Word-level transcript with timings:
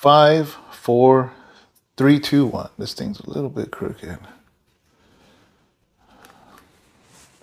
Five, 0.00 0.56
four, 0.70 1.30
three, 1.98 2.18
two, 2.18 2.46
one. 2.46 2.70
This 2.78 2.94
thing's 2.94 3.20
a 3.20 3.28
little 3.28 3.50
bit 3.50 3.70
crooked. 3.70 4.18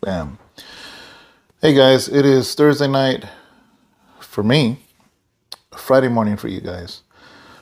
Bam. 0.02 0.39
Hey 1.62 1.75
guys, 1.75 2.09
it 2.09 2.25
is 2.25 2.55
Thursday 2.55 2.88
night 2.88 3.25
for 4.20 4.41
me, 4.41 4.79
Friday 5.75 6.07
morning 6.07 6.35
for 6.35 6.47
you 6.47 6.59
guys. 6.59 7.04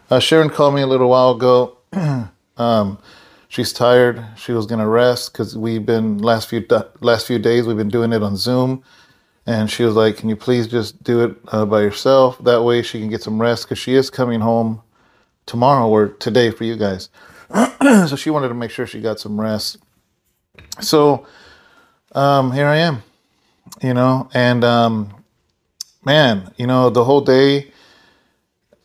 Uh, 0.09 0.21
Sharon 0.21 0.49
called 0.49 0.73
me 0.73 0.81
a 0.81 0.87
little 0.87 1.09
while 1.09 1.31
ago. 1.31 1.77
um, 2.55 2.97
she's 3.49 3.73
tired. 3.73 4.25
She 4.37 4.53
was 4.53 4.65
gonna 4.65 4.87
rest 4.87 5.33
because 5.33 5.57
we've 5.57 5.85
been 5.85 6.19
last 6.19 6.47
few 6.47 6.65
last 7.01 7.27
few 7.27 7.37
days 7.37 7.67
we've 7.67 7.75
been 7.75 7.89
doing 7.89 8.13
it 8.13 8.23
on 8.23 8.37
Zoom, 8.37 8.81
and 9.45 9.69
she 9.69 9.83
was 9.83 9.95
like, 9.95 10.17
"Can 10.17 10.29
you 10.29 10.35
please 10.35 10.67
just 10.67 11.03
do 11.03 11.23
it 11.23 11.35
uh, 11.49 11.65
by 11.65 11.81
yourself? 11.81 12.43
That 12.43 12.63
way 12.63 12.81
she 12.81 12.99
can 12.99 13.09
get 13.09 13.23
some 13.23 13.41
rest 13.41 13.63
because 13.63 13.79
she 13.79 13.95
is 13.95 14.09
coming 14.09 14.41
home 14.41 14.81
tomorrow 15.45 15.87
or 15.87 16.09
today 16.09 16.51
for 16.51 16.63
you 16.63 16.75
guys." 16.75 17.09
so 18.07 18.15
she 18.15 18.29
wanted 18.29 18.49
to 18.49 18.53
make 18.53 18.71
sure 18.71 18.87
she 18.87 19.01
got 19.01 19.19
some 19.19 19.39
rest. 19.39 19.77
So 20.81 21.25
um, 22.13 22.51
here 22.51 22.67
I 22.67 22.77
am, 22.77 23.03
you 23.81 23.93
know, 23.93 24.29
and 24.33 24.63
um, 24.63 25.23
man, 26.03 26.53
you 26.57 26.67
know, 26.67 26.89
the 26.89 27.03
whole 27.03 27.21
day 27.21 27.71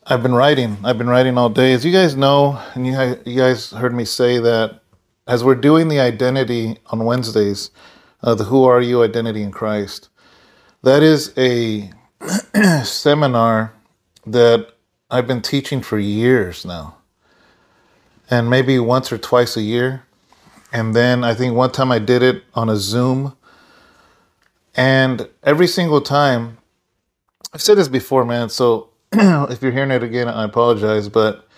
I've 0.06 0.22
been 0.22 0.34
writing. 0.34 0.78
I've 0.82 0.98
been 0.98 1.08
writing 1.08 1.38
all 1.38 1.48
day. 1.48 1.72
As 1.72 1.84
you 1.84 1.92
guys 1.92 2.16
know, 2.16 2.60
and 2.74 2.86
you, 2.86 3.16
you 3.24 3.38
guys 3.38 3.70
heard 3.70 3.94
me 3.94 4.04
say 4.04 4.38
that 4.38 4.80
as 5.26 5.44
we're 5.44 5.54
doing 5.54 5.86
the 5.86 6.00
identity 6.00 6.78
on 6.86 7.04
Wednesdays, 7.04 7.70
uh, 8.22 8.34
the 8.34 8.44
Who 8.44 8.64
Are 8.64 8.80
You 8.80 9.04
Identity 9.04 9.42
in 9.42 9.52
Christ, 9.52 10.08
that 10.82 11.02
is 11.02 11.32
a 11.36 11.90
seminar 12.84 13.72
that 14.26 14.74
I've 15.10 15.26
been 15.26 15.42
teaching 15.42 15.82
for 15.82 15.98
years 15.98 16.64
now. 16.64 16.96
And 18.30 18.48
maybe 18.48 18.78
once 18.78 19.12
or 19.12 19.18
twice 19.18 19.56
a 19.56 19.62
year. 19.62 20.04
And 20.72 20.94
then 20.94 21.24
I 21.24 21.34
think 21.34 21.54
one 21.54 21.72
time 21.72 21.90
I 21.90 21.98
did 21.98 22.22
it 22.22 22.44
on 22.54 22.68
a 22.68 22.76
Zoom. 22.76 23.36
And 24.76 25.28
every 25.42 25.66
single 25.66 26.00
time, 26.00 26.58
I've 27.52 27.60
said 27.60 27.76
this 27.76 27.88
before, 27.88 28.24
man. 28.24 28.48
So 28.48 28.90
if 29.12 29.60
you're 29.62 29.72
hearing 29.72 29.90
it 29.90 30.04
again, 30.04 30.28
I 30.28 30.44
apologize. 30.44 31.08
But 31.08 31.48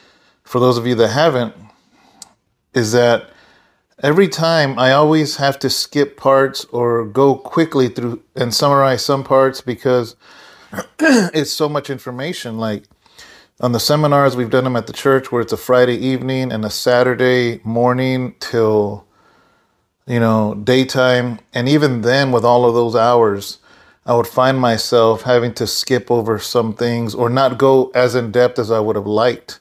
for 0.45 0.59
those 0.61 0.79
of 0.79 0.87
you 0.87 0.95
that 0.95 1.09
haven't, 1.09 1.55
is 2.73 2.93
that 2.93 3.32
every 4.03 4.29
time 4.29 4.79
I 4.79 4.93
always 4.93 5.37
have 5.37 5.59
to 5.61 5.71
skip 5.71 6.17
parts 6.17 6.65
or 6.67 7.05
go 7.05 7.37
quickly 7.37 7.89
through 7.89 8.23
and 8.35 8.53
summarize 8.53 9.05
some 9.05 9.23
parts 9.25 9.61
because 9.61 10.17
it's 10.99 11.53
so 11.53 11.69
much 11.69 11.89
information. 11.89 12.59
Like 12.59 12.85
on 13.61 13.73
the 13.73 13.81
seminars, 13.81 14.37
we've 14.37 14.51
done 14.51 14.65
them 14.65 14.77
at 14.77 14.87
the 14.87 14.93
church 14.93 15.31
where 15.31 15.41
it's 15.41 15.53
a 15.53 15.57
Friday 15.57 15.97
evening 15.97 16.51
and 16.51 16.65
a 16.65 16.71
Saturday 16.71 17.61
morning 17.63 18.35
till, 18.41 19.07
you 20.07 20.19
know, 20.19 20.55
daytime. 20.55 21.39
And 21.55 21.69
even 21.69 22.01
then, 22.01 22.33
with 22.33 22.45
all 22.45 22.65
of 22.65 22.75
those 22.75 22.97
hours, 22.97 23.59
I 24.05 24.17
would 24.17 24.27
find 24.27 24.59
myself 24.59 25.23
having 25.23 25.55
to 25.55 25.67
skip 25.67 26.11
over 26.11 26.41
some 26.41 26.75
things 26.75 27.15
or 27.15 27.31
not 27.31 27.57
go 27.57 27.93
as 27.95 28.17
in 28.17 28.33
depth 28.33 28.59
as 28.59 28.71
I 28.71 28.81
would 28.81 28.97
have 28.97 29.07
liked. 29.07 29.61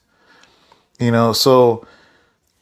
You 0.98 1.12
know, 1.12 1.32
so 1.32 1.86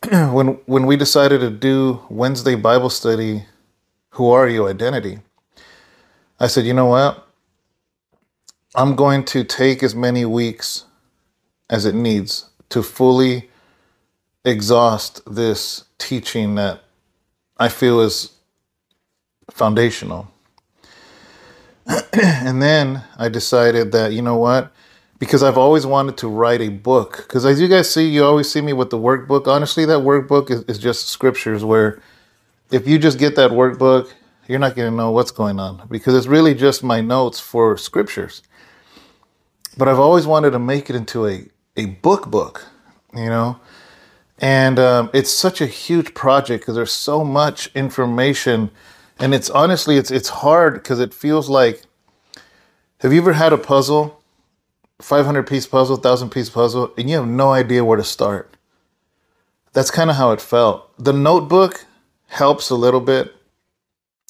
when 0.11 0.59
when 0.65 0.87
we 0.87 0.97
decided 0.97 1.41
to 1.41 1.51
do 1.51 2.01
Wednesday 2.09 2.55
Bible 2.55 2.89
study, 2.89 3.45
who 4.11 4.31
are 4.31 4.49
you 4.49 4.67
identity? 4.67 5.19
I 6.39 6.47
said, 6.47 6.65
you 6.65 6.73
know 6.73 6.87
what? 6.87 7.27
I'm 8.75 8.97
going 8.97 9.25
to 9.27 9.45
take 9.45 9.83
as 9.83 9.95
many 9.95 10.25
weeks 10.25 10.85
as 11.69 11.85
it 11.85 11.95
needs 11.95 12.49
to 12.71 12.83
fully 12.83 13.51
exhaust 14.43 15.21
this 15.31 15.85
teaching 15.99 16.55
that 16.55 16.81
I 17.59 17.69
feel 17.69 18.01
is 18.01 18.33
foundational. 19.51 20.29
and 22.15 22.63
then 22.63 23.03
I 23.19 23.29
decided 23.29 23.93
that, 23.93 24.13
you 24.13 24.23
know 24.23 24.37
what? 24.37 24.73
Because 25.21 25.45
I've 25.45 25.59
always 25.59 25.87
wanted 25.87 26.17
to 26.19 26.29
write 26.29 26.61
a 26.61 26.69
book. 26.71 27.19
Because 27.19 27.47
as 27.47 27.61
you 27.61 27.69
guys 27.69 27.89
see, 27.89 28.09
you 28.09 28.25
always 28.25 28.51
see 28.51 28.61
me 28.61 28.73
with 28.73 28.91
the 28.91 28.99
workbook. 28.99 29.47
Honestly, 29.47 29.85
that 29.85 30.01
workbook 30.01 30.51
is, 30.51 30.63
is 30.65 30.79
just 30.79 31.09
scriptures 31.09 31.65
where 31.65 32.03
if 32.73 32.89
you 32.89 32.99
just 32.99 33.19
get 33.19 33.37
that 33.37 33.53
workbook, 33.53 34.13
you're 34.49 34.59
not 34.59 34.75
going 34.75 34.91
to 34.91 34.97
know 34.97 35.13
what's 35.13 35.31
going 35.31 35.61
on 35.61 35.87
because 35.89 36.17
it's 36.17 36.27
really 36.27 36.55
just 36.55 36.83
my 36.83 37.01
notes 37.01 37.39
for 37.39 37.77
scriptures. 37.77 38.43
But 39.79 39.87
I've 39.87 40.01
always 40.01 40.27
wanted 40.27 40.51
to 40.51 40.59
make 40.59 40.91
it 40.91 40.97
into 40.97 41.29
a, 41.29 41.47
a 41.77 41.87
book 41.87 42.29
book, 42.29 42.67
you 43.15 43.27
know? 43.27 43.61
And 44.39 44.81
um, 44.81 45.11
it's 45.13 45.31
such 45.31 45.61
a 45.61 45.67
huge 45.67 46.15
project 46.15 46.63
because 46.63 46.75
there's 46.75 46.93
so 46.93 47.23
much 47.23 47.71
information 47.77 48.73
and 49.21 49.35
it's 49.35 49.51
honestly 49.51 49.97
it's 49.97 50.11
it's 50.11 50.31
hard 50.31 50.75
because 50.75 50.99
it 50.99 51.13
feels 51.13 51.49
like 51.49 51.83
have 53.01 53.13
you 53.13 53.21
ever 53.21 53.35
had 53.35 53.53
a 53.53 53.59
puzzle 53.59 54.20
500 55.01 55.47
piece 55.47 55.67
puzzle 55.67 55.97
1000 55.97 56.31
piece 56.31 56.51
puzzle 56.51 56.93
and 56.97 57.11
you 57.11 57.17
have 57.17 57.27
no 57.27 57.53
idea 57.53 57.85
where 57.85 57.97
to 57.97 58.05
start. 58.05 58.57
That's 59.73 59.91
kind 59.91 60.11
of 60.11 60.17
how 60.17 60.33
it 60.33 60.41
felt. 60.41 60.91
The 61.03 61.13
notebook 61.13 61.87
helps 62.29 62.71
a 62.71 62.75
little 62.77 63.01
bit 63.01 63.35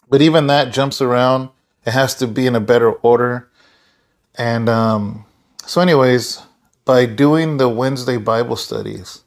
but 0.09 0.23
even 0.23 0.49
that 0.49 0.73
jumps 0.73 1.01
around. 1.01 1.51
It 1.87 1.93
has 1.93 2.15
to 2.17 2.27
be 2.27 2.47
in 2.47 2.57
a 2.57 2.61
better 2.61 2.93
order. 2.93 3.49
And 4.37 4.69
um, 4.69 5.25
so 5.67 5.81
anyways 5.81 6.43
by 6.85 7.07
doing 7.07 7.59
the 7.59 7.69
wednesday 7.69 8.17
bible 8.17 8.57
studies 8.57 9.23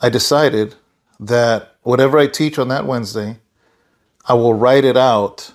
i 0.00 0.08
decided 0.08 0.74
that 1.18 1.74
whatever 1.82 2.18
i 2.18 2.26
teach 2.26 2.58
on 2.58 2.68
that 2.68 2.86
wednesday 2.86 3.38
I 4.26 4.34
will 4.34 4.54
write 4.54 4.84
it 4.84 4.96
out 4.96 5.54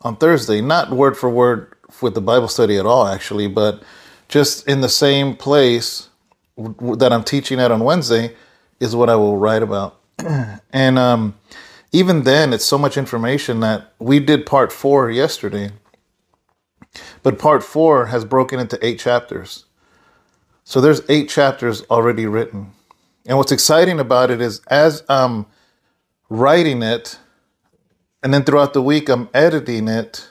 on 0.00 0.16
Thursday, 0.16 0.60
not 0.60 0.90
word 0.90 1.16
for 1.16 1.30
word 1.30 1.72
with 2.02 2.14
the 2.14 2.20
Bible 2.20 2.48
study 2.48 2.76
at 2.76 2.86
all, 2.86 3.06
actually, 3.06 3.46
but 3.46 3.82
just 4.28 4.66
in 4.68 4.80
the 4.80 4.88
same 4.88 5.36
place 5.36 6.08
that 6.56 7.12
I'm 7.12 7.24
teaching 7.24 7.60
at 7.60 7.70
on 7.70 7.80
Wednesday 7.80 8.34
is 8.80 8.96
what 8.96 9.10
I 9.10 9.16
will 9.16 9.38
write 9.38 9.62
about. 9.62 10.00
and 10.72 10.98
um, 10.98 11.34
even 11.92 12.22
then, 12.22 12.52
it's 12.52 12.64
so 12.64 12.78
much 12.78 12.96
information 12.96 13.60
that 13.60 13.92
we 13.98 14.20
did 14.20 14.46
part 14.46 14.72
four 14.72 15.10
yesterday, 15.10 15.70
but 17.22 17.38
part 17.38 17.62
four 17.62 18.06
has 18.06 18.24
broken 18.24 18.58
into 18.58 18.78
eight 18.84 18.98
chapters. 18.98 19.66
So 20.64 20.80
there's 20.80 21.02
eight 21.08 21.28
chapters 21.28 21.82
already 21.90 22.26
written. 22.26 22.72
And 23.26 23.38
what's 23.38 23.52
exciting 23.52 24.00
about 24.00 24.30
it 24.30 24.40
is 24.40 24.60
as 24.68 25.02
I'm 25.08 25.46
writing 26.28 26.82
it, 26.82 27.18
and 28.22 28.34
then 28.34 28.44
throughout 28.44 28.72
the 28.72 28.82
week, 28.82 29.08
I'm 29.08 29.28
editing 29.32 29.88
it. 29.88 30.30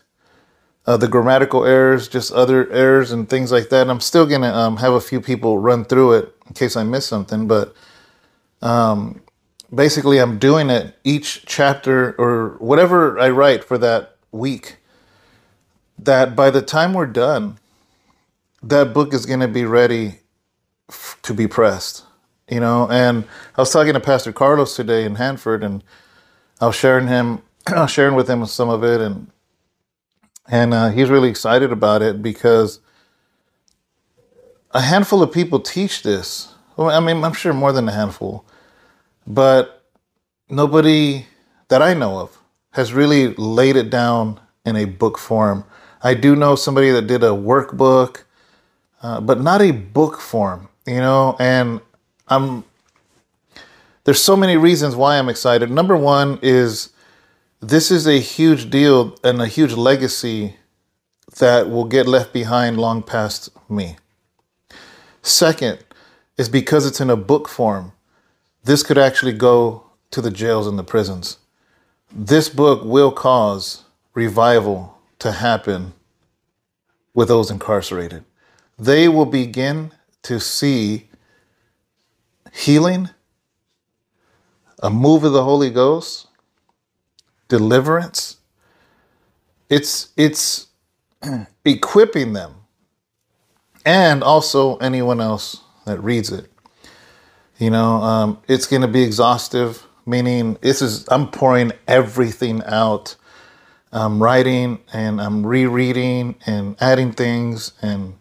Uh, 0.87 0.97
the 0.97 1.07
grammatical 1.07 1.65
errors, 1.65 2.07
just 2.07 2.31
other 2.33 2.71
errors 2.71 3.11
and 3.11 3.29
things 3.29 3.51
like 3.51 3.69
that. 3.69 3.83
And 3.83 3.91
I'm 3.91 4.01
still 4.01 4.25
gonna 4.27 4.53
um, 4.53 4.77
have 4.77 4.93
a 4.93 5.01
few 5.01 5.21
people 5.21 5.59
run 5.59 5.85
through 5.85 6.13
it 6.13 6.35
in 6.47 6.53
case 6.53 6.75
I 6.75 6.83
miss 6.83 7.07
something. 7.07 7.47
But 7.47 7.75
um, 8.61 9.21
basically, 9.73 10.19
I'm 10.19 10.39
doing 10.39 10.69
it 10.69 10.95
each 11.03 11.45
chapter 11.45 12.15
or 12.19 12.57
whatever 12.59 13.19
I 13.19 13.29
write 13.29 13.63
for 13.63 13.77
that 13.79 14.17
week. 14.31 14.77
That 15.99 16.35
by 16.35 16.51
the 16.51 16.61
time 16.61 16.93
we're 16.93 17.07
done, 17.07 17.59
that 18.63 18.93
book 18.93 19.13
is 19.13 19.25
gonna 19.25 19.47
be 19.47 19.65
ready 19.65 20.21
f- 20.89 21.19
to 21.23 21.33
be 21.33 21.47
pressed. 21.47 22.03
You 22.49 22.59
know, 22.61 22.87
and 22.89 23.25
I 23.57 23.61
was 23.61 23.71
talking 23.71 23.93
to 23.93 23.99
Pastor 24.01 24.33
Carlos 24.33 24.75
today 24.75 25.05
in 25.05 25.15
Hanford, 25.15 25.63
and 25.63 25.83
I 26.61 26.67
was 26.67 26.75
sharing 26.75 27.07
him 27.07 27.41
sharing 27.87 28.15
with 28.15 28.29
him 28.29 28.45
some 28.45 28.69
of 28.69 28.83
it, 28.83 29.01
and 29.01 29.27
and 30.47 30.73
uh, 30.73 30.89
he's 30.89 31.09
really 31.09 31.29
excited 31.29 31.71
about 31.71 32.01
it 32.01 32.21
because 32.21 32.79
a 34.71 34.81
handful 34.81 35.23
of 35.23 35.31
people 35.31 35.59
teach 35.59 36.03
this. 36.03 36.53
Well, 36.77 36.89
I 36.89 36.99
mean, 36.99 37.23
I'm 37.23 37.33
sure 37.33 37.53
more 37.53 37.71
than 37.71 37.87
a 37.87 37.91
handful, 37.91 38.45
but 39.25 39.83
nobody 40.49 41.25
that 41.69 41.81
I 41.81 41.93
know 41.93 42.19
of 42.19 42.37
has 42.71 42.93
really 42.93 43.33
laid 43.35 43.75
it 43.75 43.89
down 43.89 44.39
in 44.65 44.75
a 44.75 44.85
book 44.85 45.17
form. 45.17 45.63
I 46.03 46.13
do 46.13 46.35
know 46.35 46.55
somebody 46.55 46.91
that 46.91 47.07
did 47.07 47.23
a 47.23 47.29
workbook, 47.29 48.23
uh, 49.01 49.21
but 49.21 49.41
not 49.41 49.61
a 49.61 49.71
book 49.71 50.19
form, 50.19 50.67
you 50.85 50.97
know. 50.97 51.35
And 51.39 51.79
I'm 52.27 52.65
there's 54.03 54.21
so 54.21 54.35
many 54.35 54.55
reasons 54.55 54.95
why 54.95 55.17
I'm 55.17 55.29
excited. 55.29 55.71
Number 55.71 55.97
one 55.97 56.37
is 56.41 56.89
this 57.69 57.89
is 57.89 58.05
a 58.05 58.19
huge 58.19 58.69
deal 58.69 59.17
and 59.23 59.41
a 59.41 59.47
huge 59.47 59.73
legacy 59.73 60.55
that 61.39 61.67
will 61.67 61.85
get 61.85 62.07
left 62.07 62.31
behind 62.31 62.77
long 62.77 63.01
past 63.01 63.49
me. 63.67 63.97
Second 65.23 65.79
is 66.37 66.47
because 66.47 66.85
it's 66.85 67.01
in 67.01 67.09
a 67.09 67.15
book 67.15 67.49
form, 67.49 67.91
this 68.63 68.83
could 68.83 68.99
actually 68.99 69.33
go 69.33 69.83
to 70.11 70.21
the 70.21 70.29
jails 70.29 70.67
and 70.67 70.77
the 70.77 70.83
prisons. 70.83 71.39
This 72.11 72.49
book 72.49 72.83
will 72.83 73.11
cause 73.11 73.83
revival 74.13 74.99
to 75.19 75.31
happen 75.31 75.93
with 77.15 77.29
those 77.29 77.49
incarcerated. 77.49 78.23
They 78.77 79.07
will 79.07 79.25
begin 79.25 79.91
to 80.23 80.39
see 80.39 81.09
healing, 82.53 83.09
a 84.83 84.91
move 84.91 85.23
of 85.23 85.33
the 85.33 85.43
Holy 85.43 85.71
Ghost, 85.71 86.27
deliverance. 87.47 88.37
It's 89.69 90.09
it's 90.17 90.67
equipping 91.65 92.33
them 92.33 92.55
and 93.85 94.23
also 94.23 94.77
anyone 94.77 95.21
else 95.21 95.61
that 95.85 96.03
reads 96.03 96.31
it. 96.31 96.51
You 97.57 97.69
know, 97.69 98.01
um, 98.01 98.41
it's 98.47 98.67
going 98.67 98.81
to 98.81 98.87
be 98.87 99.03
exhaustive, 99.03 99.85
meaning 100.05 100.57
this 100.61 100.81
is 100.81 101.07
I'm 101.09 101.29
pouring 101.29 101.71
everything 101.87 102.61
out. 102.65 103.15
I'm 103.91 104.21
writing 104.21 104.79
and 104.91 105.21
I'm 105.21 105.45
rereading 105.45 106.35
and 106.45 106.75
adding 106.81 107.13
things, 107.13 107.71
and 107.81 108.15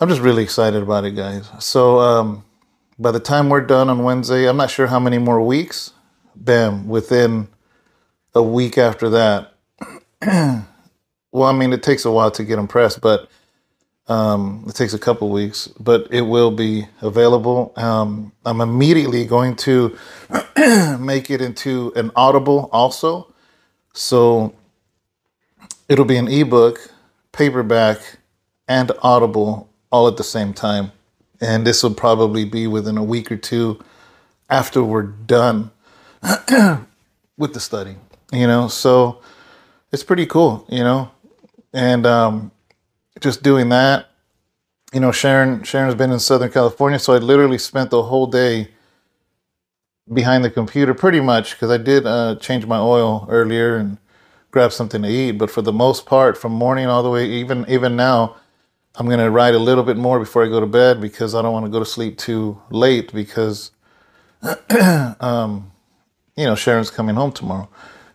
I'm 0.00 0.08
just 0.08 0.20
really 0.20 0.42
excited 0.42 0.82
about 0.82 1.04
it, 1.04 1.12
guys. 1.12 1.48
So, 1.60 1.98
um, 2.00 2.44
by 2.98 3.10
the 3.10 3.20
time 3.20 3.48
we're 3.48 3.62
done 3.62 3.88
on 3.88 4.04
Wednesday, 4.04 4.46
I'm 4.46 4.56
not 4.56 4.70
sure 4.70 4.86
how 4.88 5.00
many 5.00 5.18
more 5.18 5.40
weeks. 5.40 5.92
Bam, 6.36 6.88
within 6.88 7.48
a 8.34 8.42
week 8.42 8.78
after 8.78 9.10
that. 9.10 9.52
well, 10.22 11.48
I 11.48 11.52
mean, 11.52 11.72
it 11.72 11.82
takes 11.82 12.04
a 12.04 12.10
while 12.10 12.30
to 12.32 12.44
get 12.44 12.56
them 12.56 12.68
pressed, 12.68 13.00
but 13.00 13.28
um, 14.08 14.64
it 14.68 14.74
takes 14.74 14.92
a 14.92 14.98
couple 14.98 15.30
weeks, 15.30 15.68
but 15.80 16.06
it 16.10 16.22
will 16.22 16.50
be 16.50 16.86
available. 17.00 17.72
Um, 17.76 18.32
I'm 18.44 18.60
immediately 18.60 19.24
going 19.24 19.56
to 19.56 19.96
make 21.00 21.30
it 21.30 21.40
into 21.40 21.92
an 21.96 22.10
Audible 22.14 22.68
also. 22.72 23.32
So 23.94 24.54
it'll 25.88 26.04
be 26.04 26.16
an 26.16 26.28
ebook, 26.28 26.90
paperback, 27.32 28.18
and 28.68 28.92
Audible 29.02 29.68
all 29.90 30.08
at 30.08 30.16
the 30.16 30.24
same 30.24 30.52
time. 30.52 30.92
And 31.40 31.66
this 31.66 31.82
will 31.82 31.94
probably 31.94 32.44
be 32.44 32.66
within 32.66 32.98
a 32.98 33.04
week 33.04 33.30
or 33.32 33.36
two 33.36 33.80
after 34.50 34.82
we're 34.82 35.02
done 35.02 35.70
with 37.36 37.54
the 37.54 37.60
study, 37.60 37.96
you 38.34 38.46
know? 38.46 38.68
So 38.68 39.20
it's 39.92 40.02
pretty 40.04 40.26
cool, 40.26 40.66
you 40.68 40.84
know? 40.84 41.10
And, 41.72 42.06
um, 42.06 42.50
just 43.20 43.42
doing 43.42 43.68
that. 43.70 44.06
You 44.92 45.00
know, 45.00 45.10
Sharon 45.12 45.62
Sharon's 45.64 45.94
been 45.94 46.12
in 46.12 46.20
Southern 46.20 46.50
California, 46.50 46.98
so 46.98 47.14
I 47.14 47.18
literally 47.18 47.58
spent 47.58 47.90
the 47.90 48.02
whole 48.02 48.26
day 48.26 48.68
behind 50.12 50.44
the 50.44 50.50
computer, 50.50 50.94
pretty 50.94 51.20
much, 51.20 51.52
because 51.52 51.70
I 51.70 51.78
did 51.78 52.06
uh, 52.06 52.36
change 52.36 52.66
my 52.66 52.78
oil 52.78 53.26
earlier 53.28 53.76
and 53.76 53.98
grab 54.50 54.72
something 54.72 55.02
to 55.02 55.08
eat. 55.08 55.32
But 55.32 55.50
for 55.50 55.62
the 55.62 55.72
most 55.72 56.06
part, 56.06 56.38
from 56.38 56.52
morning 56.52 56.86
all 56.86 57.02
the 57.02 57.10
way, 57.10 57.26
even 57.26 57.64
even 57.68 57.96
now, 57.96 58.36
I'm 58.94 59.08
gonna 59.08 59.30
write 59.30 59.54
a 59.54 59.58
little 59.58 59.82
bit 59.84 59.96
more 59.96 60.20
before 60.20 60.44
I 60.44 60.48
go 60.48 60.60
to 60.60 60.66
bed 60.66 61.00
because 61.00 61.34
I 61.34 61.42
don't 61.42 61.52
want 61.52 61.66
to 61.66 61.72
go 61.72 61.80
to 61.80 61.86
sleep 61.86 62.18
too 62.18 62.60
late 62.70 63.12
because, 63.12 63.72
um, 65.20 65.72
you 66.36 66.44
know, 66.44 66.54
Sharon's 66.54 66.90
coming 66.90 67.16
home 67.16 67.32
tomorrow, 67.32 67.68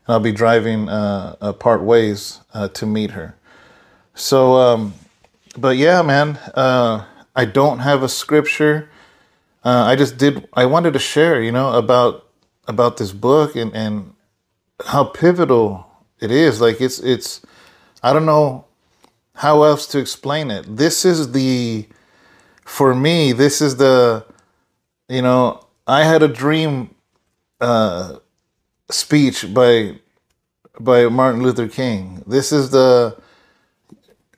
and 0.10 0.16
I'll 0.16 0.20
be 0.20 0.32
driving 0.32 0.90
uh, 0.90 1.36
uh, 1.40 1.54
part 1.54 1.84
ways 1.84 2.40
uh, 2.52 2.68
to 2.70 2.88
meet 2.88 3.12
her. 3.12 3.36
So, 4.16 4.56
um, 4.56 4.96
but 5.56 5.78
yeah, 5.78 6.02
man, 6.02 6.38
uh, 6.56 7.06
I 7.36 7.46
don't 7.46 7.78
have 7.78 8.02
a 8.02 8.10
scripture. 8.10 8.90
I 9.64 9.96
just 9.96 10.18
did. 10.18 10.50
I 10.54 10.66
wanted 10.66 10.94
to 10.94 11.00
share, 11.00 11.44
you 11.44 11.52
know, 11.52 11.74
about 11.74 12.26
about 12.68 12.98
this 12.98 13.12
book 13.12 13.56
and 13.56 13.72
and 13.76 14.16
how 14.84 15.04
pivotal 15.04 15.86
it 16.20 16.32
is. 16.32 16.60
Like 16.60 16.82
it's 16.82 16.98
it's. 17.00 17.42
I 18.02 18.12
don't 18.14 18.26
know 18.26 18.66
how 19.36 19.62
else 19.62 19.86
to 19.88 20.00
explain 20.00 20.50
it. 20.50 20.66
This 20.76 21.06
is 21.06 21.34
the, 21.34 21.86
for 22.66 22.96
me, 22.96 23.32
this 23.32 23.62
is 23.62 23.76
the, 23.76 24.26
you 25.08 25.22
know, 25.22 25.66
I 25.86 26.04
had 26.04 26.24
a 26.24 26.28
dream 26.28 26.96
uh, 27.62 28.16
speech 28.90 29.54
by 29.54 30.00
by 30.80 31.08
Martin 31.08 31.44
Luther 31.44 31.68
King. 31.68 32.24
This 32.26 32.52
is 32.52 32.72
the 32.72 33.18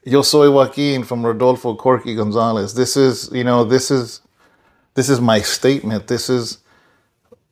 Yo 0.03 0.23
soy 0.23 0.49
Joaquin 0.49 1.03
from 1.03 1.23
Rodolfo 1.23 1.75
Corky 1.75 2.15
Gonzalez. 2.15 2.73
This 2.73 2.97
is, 2.97 3.29
you 3.31 3.43
know, 3.43 3.63
this 3.63 3.91
is 3.91 4.21
this 4.95 5.09
is 5.09 5.21
my 5.21 5.41
statement. 5.41 6.07
This 6.07 6.29
is, 6.29 6.57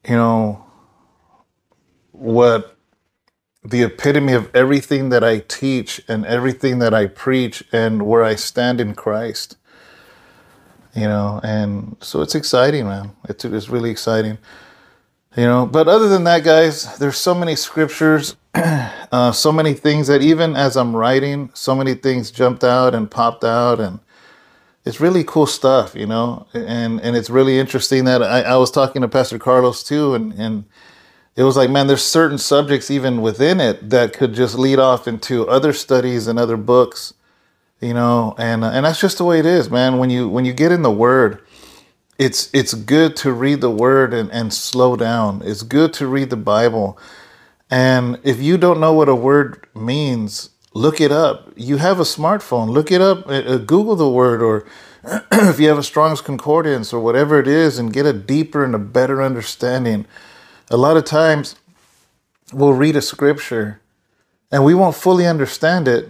you 0.07 0.15
know, 0.15 0.65
what 2.11 2.75
the 3.63 3.83
epitome 3.83 4.33
of 4.33 4.53
everything 4.55 5.09
that 5.09 5.23
I 5.23 5.39
teach 5.39 6.01
and 6.07 6.25
everything 6.25 6.79
that 6.79 6.93
I 6.93 7.05
preach 7.05 7.63
and 7.71 8.07
where 8.07 8.23
I 8.23 8.35
stand 8.35 8.81
in 8.81 8.95
Christ. 8.95 9.57
You 10.95 11.03
know, 11.03 11.39
and 11.43 11.97
so 12.01 12.21
it's 12.21 12.33
exciting, 12.33 12.87
man. 12.87 13.11
It's, 13.25 13.45
it's 13.45 13.69
really 13.69 13.91
exciting. 13.91 14.39
You 15.37 15.43
know, 15.43 15.65
but 15.67 15.87
other 15.87 16.09
than 16.09 16.23
that, 16.23 16.43
guys, 16.43 16.97
there's 16.97 17.17
so 17.17 17.35
many 17.35 17.55
scriptures 17.55 18.35
uh, 18.55 19.31
so 19.31 19.51
many 19.51 19.73
things 19.73 20.07
that 20.07 20.21
even 20.21 20.55
as 20.55 20.75
I'm 20.75 20.95
writing, 20.95 21.51
so 21.53 21.75
many 21.75 21.93
things 21.93 22.31
jumped 22.31 22.63
out 22.63 22.95
and 22.95 23.09
popped 23.09 23.43
out, 23.43 23.79
and 23.79 23.99
it's 24.85 24.99
really 24.99 25.23
cool 25.23 25.45
stuff, 25.45 25.93
you 25.93 26.07
know. 26.07 26.47
And 26.53 26.99
and 27.01 27.15
it's 27.15 27.29
really 27.29 27.59
interesting 27.59 28.05
that 28.05 28.23
I, 28.23 28.41
I 28.41 28.55
was 28.57 28.71
talking 28.71 29.03
to 29.03 29.07
Pastor 29.07 29.37
Carlos 29.37 29.83
too, 29.83 30.15
and 30.15 30.33
and 30.33 30.65
it 31.35 31.43
was 31.43 31.55
like, 31.55 31.69
man, 31.69 31.85
there's 31.85 32.03
certain 32.03 32.39
subjects 32.39 32.89
even 32.89 33.21
within 33.21 33.59
it 33.59 33.91
that 33.91 34.13
could 34.13 34.33
just 34.33 34.57
lead 34.57 34.79
off 34.79 35.07
into 35.07 35.47
other 35.47 35.71
studies 35.71 36.27
and 36.27 36.39
other 36.39 36.57
books, 36.57 37.13
you 37.79 37.93
know. 37.93 38.33
And 38.39 38.65
and 38.65 38.83
that's 38.83 38.99
just 38.99 39.19
the 39.19 39.25
way 39.25 39.37
it 39.37 39.45
is, 39.45 39.69
man. 39.69 39.99
When 39.99 40.09
you 40.09 40.27
when 40.27 40.45
you 40.45 40.53
get 40.53 40.71
in 40.71 40.81
the 40.81 40.91
Word. 40.91 41.41
It's 42.19 42.51
it's 42.53 42.75
good 42.75 43.15
to 43.17 43.33
read 43.33 43.61
the 43.61 43.71
word 43.71 44.13
and, 44.13 44.31
and 44.31 44.53
slow 44.53 44.97
down. 44.97 45.41
It's 45.45 45.63
good 45.63 45.93
to 45.95 46.07
read 46.07 46.29
the 46.31 46.37
Bible 46.37 46.99
and 47.69 48.19
if 48.23 48.41
you 48.41 48.57
don't 48.57 48.79
know 48.79 48.93
what 48.93 49.09
a 49.09 49.15
word 49.15 49.67
means, 49.75 50.49
look 50.73 50.99
it 50.99 51.11
up. 51.11 51.51
You 51.55 51.77
have 51.77 51.99
a 51.99 52.03
smartphone, 52.03 52.69
look 52.69 52.91
it 52.91 53.01
up, 53.01 53.27
uh, 53.27 53.33
uh 53.33 53.57
Google 53.57 53.95
the 53.95 54.09
word, 54.09 54.41
or 54.41 54.65
if 55.31 55.59
you 55.59 55.69
have 55.69 55.77
a 55.77 55.83
Strong's 55.83 56.21
Concordance 56.21 56.93
or 56.93 56.99
whatever 56.99 57.39
it 57.39 57.47
is, 57.47 57.77
and 57.77 57.93
get 57.93 58.05
a 58.05 58.13
deeper 58.13 58.63
and 58.63 58.73
a 58.73 58.79
better 58.79 59.21
understanding. 59.21 60.07
A 60.71 60.77
lot 60.77 60.97
of 60.97 61.05
times 61.05 61.55
we'll 62.53 62.73
read 62.73 62.95
a 62.95 63.01
scripture 63.01 63.81
and 64.51 64.65
we 64.65 64.73
won't 64.73 64.95
fully 64.95 65.27
understand 65.27 65.87
it, 65.87 66.09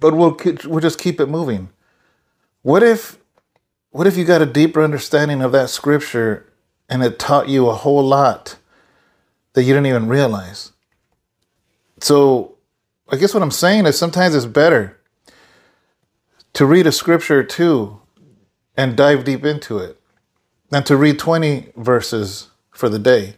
but 0.00 0.14
we'll, 0.14 0.36
we'll 0.66 0.80
just 0.80 0.98
keep 0.98 1.20
it 1.20 1.28
moving. 1.28 1.68
What 2.62 2.82
if, 2.82 3.17
what 3.98 4.06
if 4.06 4.16
you 4.16 4.24
got 4.24 4.40
a 4.40 4.46
deeper 4.46 4.82
understanding 4.82 5.42
of 5.42 5.52
that 5.52 5.68
scripture 5.68 6.46
and 6.88 7.02
it 7.02 7.18
taught 7.18 7.48
you 7.48 7.68
a 7.68 7.74
whole 7.74 8.02
lot? 8.02 8.56
that 9.58 9.64
you 9.64 9.74
didn't 9.74 9.86
even 9.86 10.06
realize. 10.06 10.70
So, 12.00 12.54
I 13.08 13.16
guess 13.16 13.34
what 13.34 13.42
I'm 13.42 13.50
saying 13.50 13.86
is 13.86 13.98
sometimes 13.98 14.36
it's 14.36 14.46
better 14.46 14.96
to 16.52 16.64
read 16.64 16.86
a 16.86 16.92
scripture 16.92 17.42
too 17.42 18.00
and 18.76 18.96
dive 18.96 19.24
deep 19.24 19.44
into 19.44 19.78
it 19.78 20.00
than 20.70 20.84
to 20.84 20.96
read 20.96 21.18
20 21.18 21.72
verses 21.76 22.50
for 22.70 22.88
the 22.88 23.00
day 23.00 23.34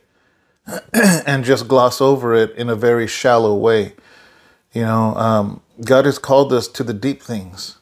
and 0.93 1.43
just 1.43 1.69
gloss 1.69 2.03
over 2.03 2.35
it 2.35 2.55
in 2.55 2.69
a 2.69 2.77
very 2.77 3.07
shallow 3.07 3.57
way. 3.57 3.95
You 4.75 4.83
know, 4.83 5.15
um, 5.15 5.63
God 5.83 6.05
has 6.05 6.19
called 6.19 6.53
us 6.53 6.69
to 6.69 6.85
the 6.85 6.93
deep 6.93 7.23
things, 7.23 7.79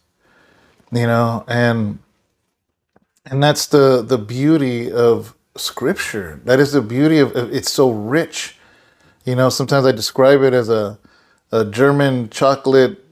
you 0.93 1.09
know, 1.09 1.45
and 1.49 1.99
and 3.31 3.43
that's 3.43 3.67
the 3.67 4.03
the 4.03 4.19
beauty 4.19 4.91
of 4.91 5.35
scripture. 5.57 6.41
That 6.45 6.61
is 6.61 6.73
the 6.73 6.83
beauty 6.83 7.19
of 7.19 7.35
it's 7.37 7.73
so 7.73 7.91
rich. 7.91 8.57
You 9.25 9.35
know, 9.35 9.51
sometimes 9.51 9.87
I 9.87 9.93
describe 9.93 10.43
it 10.43 10.55
as 10.55 10.69
a 10.69 10.99
a 11.53 11.65
German 11.65 12.31
chocolate 12.31 13.05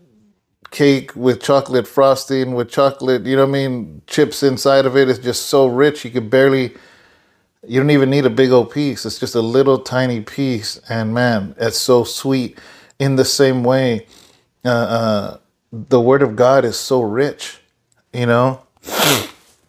cake 0.71 1.15
with 1.15 1.43
chocolate 1.43 1.87
frosting 1.87 2.55
with 2.55 2.69
chocolate, 2.71 3.25
you 3.25 3.37
know 3.37 3.43
what 3.43 3.51
I 3.51 3.53
mean, 3.53 4.03
chips 4.07 4.43
inside 4.43 4.85
of 4.85 4.97
it. 4.97 5.09
It's 5.09 5.19
just 5.19 5.47
so 5.47 5.67
rich 5.67 6.05
you 6.05 6.11
could 6.11 6.29
barely 6.29 6.75
you 7.67 7.81
don't 7.81 7.91
even 7.91 8.11
need 8.11 8.27
a 8.27 8.31
big 8.31 8.51
old 8.51 8.71
piece. 8.71 9.07
It's 9.07 9.19
just 9.19 9.35
a 9.35 9.41
little 9.41 9.79
tiny 9.79 10.21
piece 10.21 10.79
and 10.89 11.15
man, 11.15 11.55
it's 11.59 11.79
so 11.79 12.05
sweet. 12.05 12.59
In 12.99 13.17
the 13.17 13.25
same 13.25 13.63
way, 13.63 14.07
uh, 14.65 14.69
uh, 14.69 15.39
the 15.71 16.01
word 16.01 16.23
of 16.23 16.35
God 16.35 16.65
is 16.65 16.79
so 16.79 17.03
rich, 17.03 17.59
you 18.13 18.27
know 18.27 18.63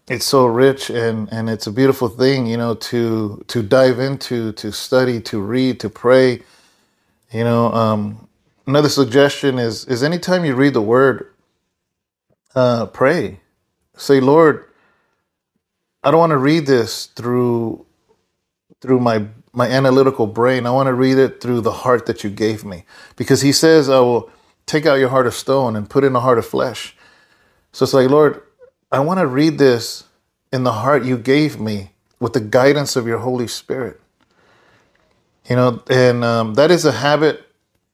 it's 0.09 0.25
so 0.25 0.45
rich 0.47 0.89
and 0.89 1.31
and 1.33 1.49
it's 1.49 1.67
a 1.67 1.71
beautiful 1.71 2.09
thing 2.09 2.47
you 2.47 2.57
know 2.57 2.75
to 2.75 3.43
to 3.47 3.63
dive 3.63 3.99
into 3.99 4.53
to 4.53 4.71
study 4.71 5.21
to 5.21 5.41
read 5.41 5.79
to 5.81 5.89
pray. 5.89 6.41
You 7.31 7.43
know 7.43 7.71
um 7.73 8.27
another 8.67 8.89
suggestion 8.89 9.59
is 9.59 9.85
is 9.85 10.03
anytime 10.03 10.45
you 10.45 10.55
read 10.55 10.73
the 10.73 10.81
word 10.81 11.33
uh 12.55 12.87
pray 12.87 13.39
say 13.97 14.19
lord 14.19 14.65
i 16.03 16.11
don't 16.11 16.19
want 16.19 16.31
to 16.31 16.37
read 16.37 16.67
this 16.67 17.07
through 17.07 17.85
through 18.81 18.99
my 18.99 19.25
my 19.53 19.67
analytical 19.67 20.27
brain. 20.27 20.65
I 20.67 20.71
want 20.71 20.87
to 20.87 20.93
read 20.93 21.17
it 21.17 21.41
through 21.41 21.61
the 21.61 21.71
heart 21.73 22.05
that 22.05 22.23
you 22.23 22.29
gave 22.29 22.65
me. 22.65 22.85
Because 23.17 23.41
he 23.41 23.51
says 23.51 23.89
i 23.89 23.99
will 23.99 24.31
take 24.67 24.85
out 24.85 24.95
your 24.95 25.09
heart 25.09 25.27
of 25.27 25.33
stone 25.33 25.75
and 25.75 25.89
put 25.89 26.03
in 26.03 26.15
a 26.15 26.19
heart 26.21 26.37
of 26.37 26.45
flesh. 26.45 26.95
So 27.73 27.83
it's 27.83 27.93
like 27.93 28.09
lord 28.09 28.41
I 28.91 28.99
want 28.99 29.19
to 29.19 29.27
read 29.27 29.57
this 29.57 30.05
in 30.53 30.63
the 30.63 30.71
heart 30.71 31.03
you 31.03 31.17
gave 31.17 31.59
me 31.59 31.91
with 32.19 32.33
the 32.33 32.39
guidance 32.39 32.95
of 32.95 33.05
your 33.05 33.19
Holy 33.19 33.47
Spirit. 33.47 33.99
You 35.49 35.57
know, 35.57 35.83
and 35.89 36.23
um, 36.23 36.53
that 36.53 36.71
is 36.71 36.85
a 36.85 36.93
habit 36.93 37.47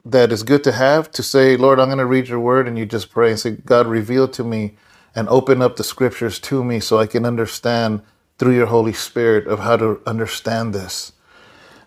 that 0.06 0.32
is 0.32 0.44
good 0.44 0.64
to 0.66 0.72
have 0.72 1.12
to 1.12 1.24
say, 1.24 1.58
Lord, 1.58 1.80
I'm 1.80 1.88
going 1.88 1.98
to 1.98 2.06
read 2.06 2.28
your 2.28 2.40
word, 2.40 2.68
and 2.68 2.78
you 2.78 2.86
just 2.86 3.10
pray 3.10 3.32
and 3.32 3.40
say, 3.40 3.52
God, 3.52 3.88
reveal 3.88 4.28
to 4.30 4.44
me 4.44 4.76
and 5.16 5.28
open 5.30 5.62
up 5.62 5.78
the 5.78 5.84
scriptures 5.84 6.40
to 6.40 6.64
me 6.64 6.80
so 6.80 7.00
I 7.00 7.08
can 7.08 7.26
understand 7.26 8.02
through 8.38 8.56
your 8.56 8.66
Holy 8.68 8.94
Spirit 8.94 9.48
of 9.48 9.60
how 9.60 9.78
to 9.78 10.02
understand 10.06 10.74
this. 10.74 11.14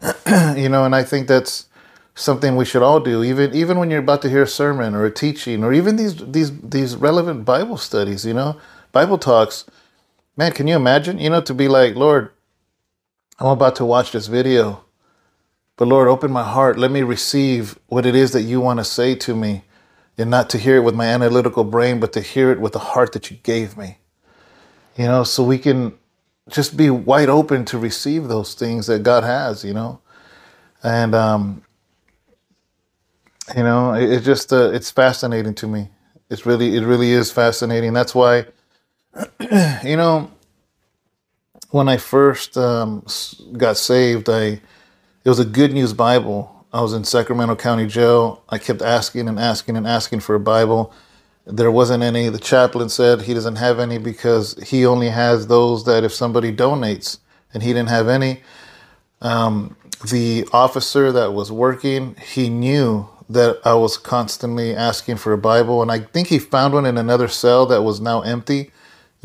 you 0.57 0.69
know, 0.69 0.85
and 0.85 0.95
I 0.95 1.03
think 1.03 1.29
that's 1.29 1.67
something 2.15 2.57
we 2.57 2.65
should 2.65 2.83
all 2.83 3.01
do, 3.01 3.23
even 3.23 3.55
even 3.55 3.79
when 3.79 3.91
you're 3.91 4.01
about 4.01 4.23
to 4.23 4.31
hear 4.31 4.43
a 4.43 4.49
sermon 4.49 4.95
or 4.95 5.05
a 5.05 5.11
teaching 5.11 5.63
or 5.63 5.73
even 5.73 5.97
these 5.97 6.17
these 6.17 6.59
these 6.61 6.97
relevant 6.97 7.45
Bible 7.45 7.77
studies, 7.77 8.25
you 8.25 8.35
know, 8.35 8.59
Bible 8.97 9.19
talks. 9.19 9.67
Man, 10.39 10.53
can 10.53 10.67
you 10.67 10.75
imagine, 10.75 11.19
you 11.19 11.29
know, 11.29 11.43
to 11.43 11.53
be 11.53 11.69
like, 11.69 11.97
Lord, 11.97 12.31
I'm 13.39 13.49
about 13.49 13.77
to 13.77 13.85
watch 13.85 14.13
this 14.13 14.27
video. 14.27 14.87
But 15.77 15.89
Lord, 15.89 16.09
open 16.09 16.33
my 16.33 16.45
heart. 16.45 16.79
Let 16.79 16.91
me 16.91 17.03
receive 17.03 17.79
what 17.89 18.07
it 18.07 18.15
is 18.15 18.33
that 18.33 18.45
you 18.45 18.59
want 18.59 18.81
to 18.81 18.85
say 18.85 19.15
to 19.17 19.37
me. 19.37 19.65
And 20.17 20.31
not 20.31 20.49
to 20.49 20.57
hear 20.57 20.77
it 20.77 20.81
with 20.81 20.95
my 20.95 21.05
analytical 21.05 21.63
brain, 21.63 22.01
but 22.01 22.15
to 22.15 22.23
hear 22.23 22.51
it 22.51 22.59
with 22.59 22.73
the 22.73 22.79
heart 22.79 23.13
that 23.13 23.31
you 23.31 23.37
gave 23.43 23.77
me. 23.77 23.99
You 24.97 25.05
know, 25.05 25.25
so 25.25 25.45
we 25.45 25.59
can 25.59 25.93
just 26.49 26.75
be 26.75 26.89
wide 26.89 27.29
open 27.29 27.67
to 27.67 27.77
receive 27.77 28.29
those 28.29 28.55
things 28.55 28.87
that 28.87 29.03
God 29.03 29.25
has, 29.25 29.63
you 29.63 29.75
know. 29.75 30.01
And 30.83 31.15
um, 31.15 31.63
you 33.55 33.63
know, 33.63 33.93
it, 33.93 34.11
it 34.11 34.21
just 34.23 34.55
uh, 34.55 34.71
it's 34.73 34.91
fascinating 34.91 35.55
to 35.57 35.67
me. 35.67 35.91
It's 36.31 36.47
really 36.47 36.77
it 36.79 36.85
really 36.85 37.11
is 37.11 37.31
fascinating. 37.31 37.93
That's 37.93 38.15
why 38.15 38.47
you 39.85 39.97
know 39.97 40.31
when 41.71 41.89
I 41.89 41.97
first 41.97 42.57
um, 42.57 43.05
got 43.57 43.77
saved, 43.77 44.29
I 44.29 44.61
it 45.25 45.29
was 45.29 45.39
a 45.39 45.45
Good 45.45 45.73
News 45.73 45.93
Bible. 45.93 46.53
I 46.73 46.81
was 46.81 46.93
in 46.93 47.05
Sacramento 47.05 47.57
County 47.57 47.87
Jail. 47.87 48.43
I 48.49 48.59
kept 48.59 48.83
asking 48.83 49.29
and 49.29 49.39
asking 49.39 49.77
and 49.77 49.87
asking 49.87 50.21
for 50.21 50.35
a 50.35 50.41
Bible 50.41 50.93
there 51.47 51.71
wasn't 51.71 52.03
any. 52.03 52.29
The 52.29 52.39
chaplain 52.39 52.89
said 52.89 53.23
he 53.23 53.35
doesn't 53.35 53.57
have 53.57 53.79
any 53.79 53.99
because 53.99 54.57
he 54.69 54.85
only 54.85 55.11
has 55.11 55.47
those 55.47 55.85
that 55.85 56.05
if 56.05 56.13
somebody 56.13 56.53
donates, 56.55 57.19
and 57.55 57.63
he 57.63 57.73
didn't 57.73 57.89
have 57.89 58.09
any. 58.09 58.43
Um, 59.23 59.77
the 60.11 60.47
officer 60.53 61.13
that 61.13 61.33
was 61.33 61.51
working, 61.51 62.17
he 62.17 62.51
knew 62.51 63.09
that 63.29 63.61
I 63.65 63.75
was 63.75 63.97
constantly 63.97 64.75
asking 64.75 65.17
for 65.17 65.33
a 65.33 65.39
Bible, 65.39 65.83
and 65.83 65.91
I 65.91 66.01
think 66.01 66.29
he 66.29 66.39
found 66.39 66.75
one 66.75 66.87
in 66.87 66.99
another 66.99 67.29
cell 67.29 67.65
that 67.67 67.83
was 67.83 68.01
now 68.01 68.21
empty, 68.23 68.73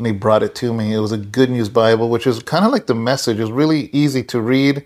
and 0.02 0.06
he 0.08 0.18
brought 0.18 0.42
it 0.42 0.56
to 0.56 0.74
me. 0.74 0.92
It 0.92 0.98
was 0.98 1.12
a 1.12 1.16
Good 1.16 1.48
News 1.48 1.68
Bible, 1.68 2.10
which 2.10 2.26
is 2.26 2.42
kind 2.42 2.64
of 2.64 2.72
like 2.72 2.86
the 2.86 2.94
message. 2.94 3.38
It 3.38 3.42
was 3.42 3.52
really 3.52 3.88
easy 3.92 4.24
to 4.24 4.40
read. 4.40 4.84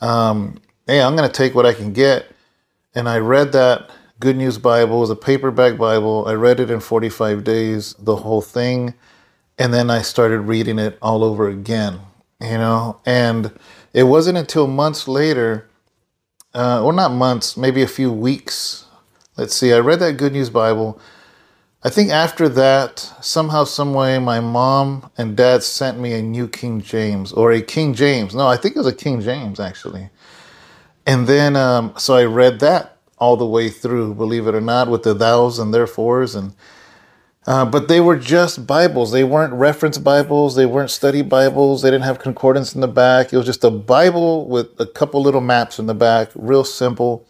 Um, 0.00 0.62
hey, 0.86 1.02
I'm 1.02 1.14
going 1.14 1.28
to 1.28 1.34
take 1.34 1.54
what 1.54 1.66
I 1.66 1.74
can 1.74 1.92
get, 1.92 2.24
and 2.94 3.06
I 3.06 3.18
read 3.18 3.52
that 3.52 3.90
Good 4.18 4.38
News 4.38 4.56
Bible. 4.56 4.96
It 4.96 5.00
was 5.00 5.10
a 5.10 5.16
paperback 5.16 5.76
Bible. 5.76 6.24
I 6.26 6.32
read 6.32 6.58
it 6.58 6.70
in 6.70 6.80
45 6.80 7.44
days, 7.44 7.94
the 7.98 8.16
whole 8.16 8.40
thing. 8.40 8.94
And 9.58 9.74
then 9.74 9.90
I 9.90 10.00
started 10.00 10.40
reading 10.40 10.78
it 10.78 10.96
all 11.02 11.22
over 11.22 11.46
again, 11.46 12.00
you 12.40 12.56
know? 12.56 12.98
And 13.04 13.52
it 13.92 14.04
wasn't 14.04 14.38
until 14.38 14.66
months 14.66 15.06
later, 15.06 15.68
uh, 16.54 16.82
or 16.82 16.94
not 16.94 17.12
months, 17.12 17.58
maybe 17.58 17.82
a 17.82 17.86
few 17.86 18.10
weeks. 18.10 18.86
Let's 19.36 19.54
see, 19.54 19.74
I 19.74 19.80
read 19.80 20.00
that 20.00 20.16
Good 20.16 20.32
News 20.32 20.48
Bible. 20.48 20.98
I 21.82 21.88
think 21.88 22.10
after 22.10 22.48
that, 22.50 22.98
somehow, 23.22 23.64
someway, 23.64 24.18
my 24.18 24.38
mom 24.40 25.10
and 25.16 25.34
dad 25.34 25.62
sent 25.62 25.98
me 25.98 26.12
a 26.12 26.20
new 26.20 26.46
King 26.46 26.82
James 26.82 27.32
or 27.32 27.52
a 27.52 27.62
King 27.62 27.94
James. 27.94 28.34
No, 28.34 28.46
I 28.46 28.58
think 28.58 28.76
it 28.76 28.78
was 28.78 28.86
a 28.86 28.94
King 28.94 29.22
James 29.22 29.58
actually. 29.58 30.10
And 31.06 31.26
then, 31.26 31.56
um, 31.56 31.94
so 31.96 32.14
I 32.14 32.24
read 32.24 32.60
that 32.60 32.98
all 33.16 33.36
the 33.36 33.46
way 33.46 33.70
through, 33.70 34.14
believe 34.14 34.46
it 34.46 34.54
or 34.54 34.60
not, 34.60 34.88
with 34.88 35.04
the 35.04 35.14
thous 35.14 35.58
and 35.58 35.72
therefores 35.72 36.34
and 36.34 36.54
uh, 37.46 37.64
but 37.64 37.88
they 37.88 38.00
were 38.00 38.16
just 38.16 38.66
Bibles. 38.66 39.12
They 39.12 39.24
weren't 39.24 39.54
reference 39.54 39.96
Bibles. 39.96 40.56
They 40.56 40.66
weren't 40.66 40.90
study 40.90 41.22
Bibles. 41.22 41.80
They 41.80 41.90
didn't 41.90 42.04
have 42.04 42.18
concordance 42.18 42.74
in 42.74 42.82
the 42.82 42.88
back. 42.88 43.32
It 43.32 43.36
was 43.38 43.46
just 43.46 43.64
a 43.64 43.70
Bible 43.70 44.46
with 44.46 44.78
a 44.78 44.86
couple 44.86 45.22
little 45.22 45.40
maps 45.40 45.78
in 45.78 45.86
the 45.86 45.94
back, 45.94 46.28
real 46.34 46.64
simple. 46.64 47.26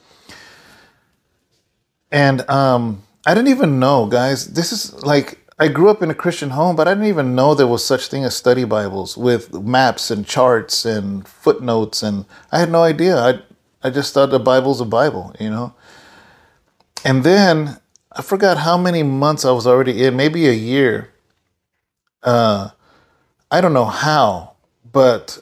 And 2.11 2.40
um, 2.50 3.04
I 3.26 3.34
didn't 3.34 3.48
even 3.48 3.78
know, 3.78 4.06
guys. 4.06 4.54
This 4.54 4.72
is 4.72 4.94
like 5.02 5.38
I 5.58 5.68
grew 5.68 5.90
up 5.90 6.02
in 6.02 6.10
a 6.10 6.14
Christian 6.14 6.50
home, 6.50 6.74
but 6.74 6.88
I 6.88 6.94
didn't 6.94 7.08
even 7.08 7.34
know 7.34 7.54
there 7.54 7.66
was 7.66 7.84
such 7.84 8.06
thing 8.06 8.24
as 8.24 8.34
study 8.34 8.64
Bibles 8.64 9.16
with 9.16 9.52
maps 9.52 10.10
and 10.10 10.26
charts 10.26 10.86
and 10.86 11.28
footnotes, 11.28 12.02
and 12.02 12.24
I 12.50 12.60
had 12.60 12.70
no 12.70 12.82
idea. 12.82 13.16
I 13.18 13.40
I 13.82 13.90
just 13.90 14.14
thought 14.14 14.30
the 14.30 14.38
Bible's 14.38 14.80
a 14.80 14.86
Bible, 14.86 15.34
you 15.38 15.50
know. 15.50 15.74
And 17.04 17.24
then 17.24 17.78
I 18.12 18.22
forgot 18.22 18.58
how 18.58 18.76
many 18.76 19.02
months 19.02 19.44
I 19.44 19.52
was 19.52 19.66
already 19.66 20.02
in, 20.02 20.16
maybe 20.16 20.48
a 20.48 20.52
year. 20.52 21.10
Uh, 22.22 22.70
I 23.50 23.60
don't 23.60 23.72
know 23.72 23.86
how, 23.86 24.54
but 24.90 25.38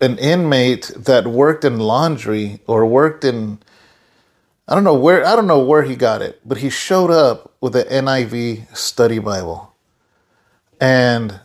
an 0.00 0.18
inmate 0.18 0.92
that 0.96 1.26
worked 1.26 1.64
in 1.64 1.78
laundry 1.78 2.60
or 2.66 2.86
worked 2.86 3.24
in 3.24 3.58
I 4.66 4.74
don't 4.74 4.84
know 4.84 4.94
where 4.94 5.26
I 5.26 5.36
don't 5.36 5.46
know 5.46 5.60
where 5.64 5.82
he 5.82 5.96
got 5.96 6.22
it, 6.22 6.40
but 6.44 6.58
he 6.58 6.70
showed 6.70 7.10
up 7.10 7.54
with 7.60 7.76
an 7.76 7.86
NIV 8.06 8.76
study 8.76 9.18
Bible. 9.18 9.74
And 10.80 11.40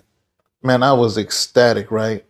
man, 0.64 0.84
I 0.84 0.94
was 0.94 1.18
ecstatic, 1.18 1.92
right? 1.92 2.26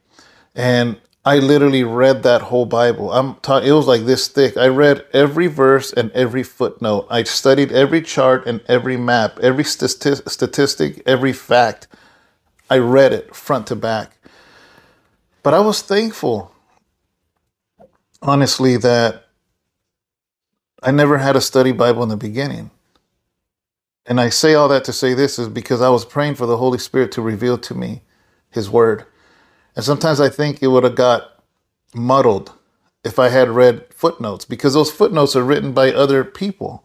And 0.56 1.00
I 1.26 1.38
literally 1.40 1.84
read 1.84 2.24
that 2.24 2.42
whole 2.44 2.66
Bible. 2.66 3.12
I'm 3.14 3.36
ta- 3.36 3.60
it 3.60 3.72
was 3.72 3.88
like 3.88 4.06
this 4.06 4.28
thick. 4.28 4.58
I 4.58 4.68
read 4.68 5.06
every 5.14 5.48
verse 5.48 5.94
and 5.94 6.12
every 6.12 6.44
footnote. 6.44 7.08
I 7.10 7.24
studied 7.24 7.72
every 7.72 8.02
chart 8.02 8.48
and 8.48 8.62
every 8.68 8.98
map, 8.98 9.40
every 9.40 9.64
stati- 9.66 10.28
statistic, 10.30 11.04
every 11.06 11.34
fact. 11.34 11.88
I 12.70 12.80
read 12.80 13.14
it 13.14 13.36
front 13.36 13.68
to 13.68 13.76
back. 13.76 14.18
But 15.44 15.54
I 15.54 15.60
was 15.60 15.82
thankful, 15.82 16.52
honestly, 18.22 18.78
that 18.78 19.29
I 20.82 20.92
never 20.92 21.18
had 21.18 21.36
a 21.36 21.42
study 21.42 21.72
Bible 21.72 22.04
in 22.04 22.10
the 22.10 22.18
beginning. 22.18 22.72
And 24.06 24.20
I 24.20 24.30
say 24.30 24.54
all 24.54 24.68
that 24.70 24.84
to 24.86 24.94
say 24.94 25.14
this 25.14 25.38
is 25.38 25.50
because 25.50 25.82
I 25.82 25.90
was 25.90 26.06
praying 26.06 26.36
for 26.36 26.46
the 26.46 26.58
Holy 26.58 26.80
Spirit 26.80 27.12
to 27.14 27.22
reveal 27.22 27.58
to 27.60 27.76
me 27.76 28.02
His 28.50 28.70
Word. 28.70 29.06
And 29.76 29.86
sometimes 29.86 30.20
I 30.20 30.30
think 30.30 30.62
it 30.62 30.68
would 30.68 30.84
have 30.84 30.96
got 30.96 31.44
muddled 31.94 32.54
if 33.04 33.20
I 33.20 33.30
had 33.30 33.50
read 33.50 33.86
footnotes 33.94 34.46
because 34.46 34.74
those 34.74 34.92
footnotes 34.92 35.36
are 35.36 35.44
written 35.44 35.74
by 35.74 35.92
other 35.92 36.24
people. 36.24 36.84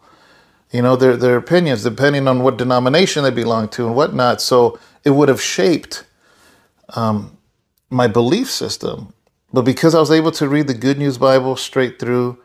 You 0.70 0.82
know, 0.82 0.96
their 0.96 1.16
their 1.16 1.36
opinions, 1.36 1.84
depending 1.84 2.26
on 2.26 2.42
what 2.42 2.58
denomination 2.58 3.22
they 3.22 3.30
belong 3.30 3.68
to 3.70 3.86
and 3.86 3.94
whatnot. 3.94 4.40
So 4.40 4.78
it 5.04 5.10
would 5.10 5.28
have 5.28 5.40
shaped 5.40 6.04
um, 6.94 7.38
my 7.90 8.06
belief 8.08 8.50
system. 8.50 9.14
But 9.52 9.62
because 9.62 9.94
I 9.94 10.00
was 10.00 10.10
able 10.10 10.32
to 10.32 10.48
read 10.48 10.66
the 10.66 10.74
Good 10.74 10.98
News 10.98 11.16
Bible 11.16 11.56
straight 11.56 12.00
through, 12.00 12.38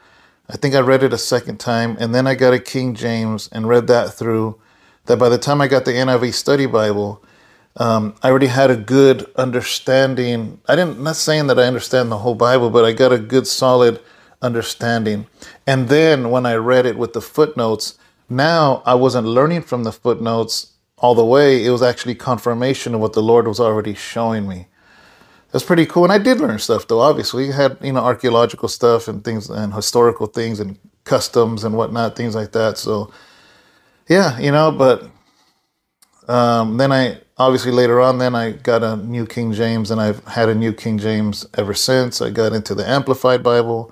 I 0.52 0.58
think 0.58 0.74
I 0.74 0.80
read 0.80 1.04
it 1.04 1.14
a 1.14 1.18
second 1.18 1.60
time, 1.60 1.96
and 2.00 2.14
then 2.14 2.26
I 2.26 2.34
got 2.34 2.56
a 2.56 2.60
King 2.60 2.96
James 2.96 3.50
and 3.52 3.70
read 3.70 3.86
that 3.88 4.16
through. 4.16 4.60
That 5.06 5.20
by 5.20 5.30
the 5.30 5.38
time 5.38 5.62
I 5.62 5.68
got 5.68 5.86
the 5.86 5.92
NIV 5.92 6.34
Study 6.34 6.66
Bible, 6.66 7.24
um, 7.78 8.16
I 8.24 8.30
already 8.32 8.48
had 8.48 8.72
a 8.72 8.76
good 8.76 9.30
understanding. 9.36 10.60
I 10.68 10.76
didn't, 10.76 11.00
not 11.00 11.18
saying 11.18 11.48
that 11.48 11.60
I 11.60 11.66
understand 11.66 12.12
the 12.12 12.18
whole 12.18 12.34
Bible, 12.34 12.72
but 12.72 12.84
I 12.84 12.94
got 12.94 13.14
a 13.14 13.20
good 13.20 13.46
solid 13.46 14.02
understanding. 14.42 15.28
And 15.68 15.88
then 15.88 16.32
when 16.32 16.48
I 16.48 16.56
read 16.56 16.88
it 16.88 16.98
with 16.98 17.14
the 17.14 17.22
footnotes, 17.22 18.00
now 18.28 18.82
I 18.88 18.96
wasn't 18.96 19.28
learning 19.28 19.64
from 19.64 19.84
the 19.84 19.92
footnotes 19.92 20.74
all 20.98 21.14
the 21.14 21.26
way. 21.26 21.64
It 21.64 21.70
was 21.70 21.84
actually 21.84 22.16
confirmation 22.16 22.96
of 22.96 23.02
what 23.02 23.14
the 23.14 23.22
Lord 23.24 23.48
was 23.48 23.60
already 23.60 23.94
showing 23.94 24.48
me. 24.48 24.68
That's 25.52 25.66
pretty 25.66 25.86
cool. 25.86 26.04
And 26.04 26.14
I 26.14 26.20
did 26.20 26.40
learn 26.40 26.60
stuff 26.60 26.88
though, 26.88 27.00
obviously. 27.00 27.52
I 27.52 27.56
had, 27.56 27.78
you 27.82 27.94
know, 27.94 28.02
archaeological 28.02 28.70
stuff 28.70 29.08
and 29.08 29.24
things 29.24 29.50
and 29.50 29.74
historical 29.74 30.28
things 30.28 30.60
and 30.60 30.78
customs 31.06 31.64
and 31.64 31.76
whatnot, 31.76 32.16
things 32.16 32.36
like 32.36 32.52
that. 32.52 32.78
So 32.78 33.12
yeah, 34.08 34.38
you 34.40 34.52
know, 34.52 34.72
but 34.72 35.10
um, 36.28 36.78
then 36.78 36.92
I 36.92 37.20
obviously 37.38 37.72
later 37.72 38.00
on 38.00 38.20
then 38.20 38.36
I 38.36 38.52
got 38.52 38.84
a 38.84 38.98
new 38.98 39.26
King 39.26 39.54
James 39.54 39.90
and 39.90 40.00
I've 40.00 40.24
had 40.26 40.50
a 40.50 40.56
new 40.56 40.74
King 40.74 41.00
James 41.00 41.48
ever 41.58 41.74
since. 41.74 42.22
I 42.22 42.30
got 42.30 42.54
into 42.54 42.76
the 42.76 42.88
Amplified 42.88 43.42
Bible. 43.42 43.92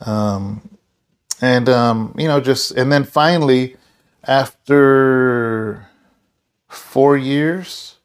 Um, 0.00 0.76
and 1.40 1.68
um, 1.68 2.14
you 2.18 2.26
know 2.26 2.40
just 2.40 2.72
and 2.72 2.90
then 2.90 3.04
finally 3.04 3.76
after 4.24 5.86
4 6.68 7.16
years 7.16 7.96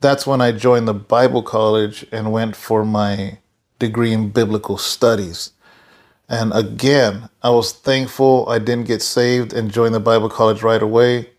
that's 0.00 0.26
when 0.26 0.40
I 0.40 0.52
joined 0.52 0.88
the 0.88 0.94
Bible 0.94 1.42
college 1.42 2.06
and 2.10 2.32
went 2.32 2.56
for 2.56 2.84
my 2.84 3.38
degree 3.78 4.12
in 4.12 4.30
biblical 4.30 4.78
studies. 4.78 5.52
And 6.28 6.52
again, 6.54 7.28
I 7.42 7.50
was 7.50 7.72
thankful 7.72 8.48
I 8.48 8.58
didn't 8.58 8.86
get 8.86 9.02
saved 9.02 9.52
and 9.52 9.70
join 9.70 9.92
the 9.92 10.00
Bible 10.00 10.28
college 10.28 10.62
right 10.62 10.82
away 10.82 11.30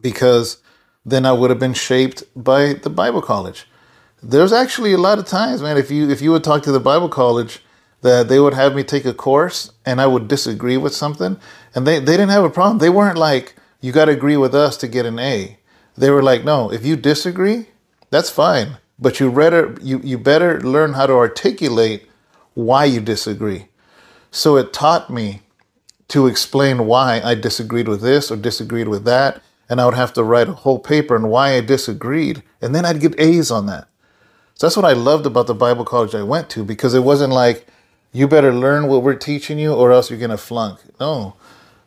because 0.00 0.58
then 1.04 1.24
I 1.24 1.32
would 1.32 1.50
have 1.50 1.58
been 1.58 1.74
shaped 1.74 2.24
by 2.36 2.74
the 2.74 2.90
Bible 2.90 3.22
college. 3.22 3.66
There's 4.22 4.52
actually 4.52 4.92
a 4.92 4.98
lot 4.98 5.18
of 5.18 5.26
times, 5.26 5.62
man, 5.62 5.76
if 5.76 5.90
you 5.90 6.08
if 6.10 6.20
you 6.20 6.30
would 6.32 6.44
talk 6.44 6.62
to 6.64 6.72
the 6.72 6.80
Bible 6.80 7.08
college, 7.08 7.60
that 8.02 8.28
they 8.28 8.38
would 8.38 8.54
have 8.54 8.74
me 8.74 8.82
take 8.84 9.04
a 9.04 9.14
course 9.14 9.72
and 9.84 10.00
I 10.00 10.06
would 10.06 10.28
disagree 10.28 10.76
with 10.76 10.94
something, 10.94 11.38
and 11.74 11.86
they 11.86 11.98
they 11.98 12.16
didn't 12.16 12.30
have 12.30 12.44
a 12.44 12.50
problem. 12.50 12.78
They 12.78 12.90
weren't 12.90 13.18
like 13.18 13.56
you 13.80 13.92
got 13.92 14.04
to 14.04 14.12
agree 14.12 14.36
with 14.36 14.54
us 14.54 14.76
to 14.78 14.88
get 14.88 15.06
an 15.06 15.18
A. 15.18 15.58
They 15.96 16.10
were 16.10 16.22
like, 16.22 16.44
no, 16.44 16.72
if 16.72 16.84
you 16.84 16.96
disagree, 16.96 17.66
that's 18.10 18.30
fine, 18.30 18.78
but 18.98 19.20
you 19.20 19.30
better 19.30 19.76
you 19.82 20.00
you 20.02 20.18
better 20.18 20.60
learn 20.60 20.94
how 20.94 21.06
to 21.06 21.14
articulate 21.14 22.08
why 22.54 22.84
you 22.84 23.00
disagree. 23.00 23.68
So 24.30 24.56
it 24.56 24.72
taught 24.72 25.10
me 25.10 25.42
to 26.08 26.26
explain 26.26 26.86
why 26.86 27.20
I 27.22 27.34
disagreed 27.34 27.88
with 27.88 28.02
this 28.02 28.30
or 28.30 28.36
disagreed 28.36 28.88
with 28.88 29.04
that. 29.04 29.42
And 29.68 29.80
I 29.80 29.86
would 29.86 29.94
have 29.94 30.12
to 30.14 30.22
write 30.22 30.48
a 30.48 30.52
whole 30.52 30.78
paper 30.78 31.14
on 31.14 31.28
why 31.28 31.54
I 31.54 31.60
disagreed. 31.62 32.42
And 32.60 32.74
then 32.74 32.84
I'd 32.84 33.00
get 33.00 33.18
A's 33.18 33.50
on 33.50 33.66
that. 33.66 33.88
So 34.54 34.66
that's 34.66 34.76
what 34.76 34.84
I 34.84 34.92
loved 34.92 35.24
about 35.24 35.46
the 35.46 35.54
Bible 35.54 35.84
college 35.84 36.14
I 36.14 36.22
went 36.22 36.50
to 36.50 36.64
because 36.64 36.92
it 36.94 37.00
wasn't 37.00 37.32
like, 37.32 37.66
you 38.12 38.28
better 38.28 38.52
learn 38.52 38.88
what 38.88 39.02
we're 39.02 39.14
teaching 39.14 39.58
you 39.58 39.72
or 39.72 39.90
else 39.90 40.10
you're 40.10 40.18
going 40.18 40.30
to 40.30 40.36
flunk. 40.36 40.80
No, 41.00 41.34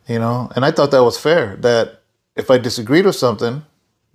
you 0.07 0.17
know, 0.17 0.51
and 0.55 0.65
I 0.65 0.71
thought 0.71 0.91
that 0.91 1.03
was 1.03 1.19
fair 1.19 1.55
that 1.57 2.01
if 2.35 2.49
I 2.49 2.57
disagreed 2.57 3.05
with 3.05 3.15
something, 3.15 3.63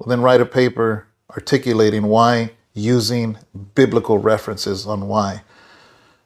well, 0.01 0.09
then 0.09 0.23
write 0.23 0.41
a 0.41 0.47
paper 0.47 1.07
articulating 1.31 2.07
why 2.07 2.51
using 2.75 3.37
biblical 3.77 4.19
references 4.19 4.87
on 4.87 5.07
why 5.07 5.43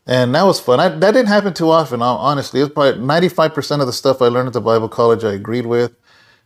and 0.06 0.34
that 0.34 0.42
was 0.42 0.60
fun. 0.60 0.80
I, 0.80 0.88
that 0.88 1.12
didn't 1.12 1.28
happen 1.28 1.54
too 1.54 1.70
often, 1.70 2.02
honestly. 2.02 2.60
It 2.60 2.64
was 2.64 2.72
probably 2.72 3.00
95% 3.00 3.80
of 3.80 3.86
the 3.86 3.92
stuff 3.92 4.20
I 4.20 4.26
learned 4.26 4.48
at 4.48 4.52
the 4.52 4.60
Bible 4.60 4.88
college 4.88 5.24
I 5.24 5.32
agreed 5.32 5.66
with. 5.66 5.94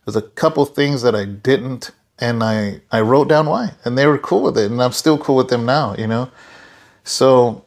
There's 0.05 0.15
a 0.15 0.21
couple 0.21 0.65
things 0.65 1.01
that 1.01 1.13
I 1.13 1.25
didn't, 1.25 1.91
and 2.19 2.41
I, 2.41 2.81
I 2.91 3.01
wrote 3.01 3.27
down 3.27 3.47
why, 3.47 3.73
and 3.83 3.97
they 3.97 4.05
were 4.05 4.17
cool 4.17 4.43
with 4.43 4.57
it, 4.57 4.71
and 4.71 4.81
I'm 4.81 4.93
still 4.93 5.17
cool 5.17 5.35
with 5.35 5.49
them 5.49 5.65
now, 5.65 5.93
you 5.97 6.07
know? 6.07 6.31
So 7.03 7.65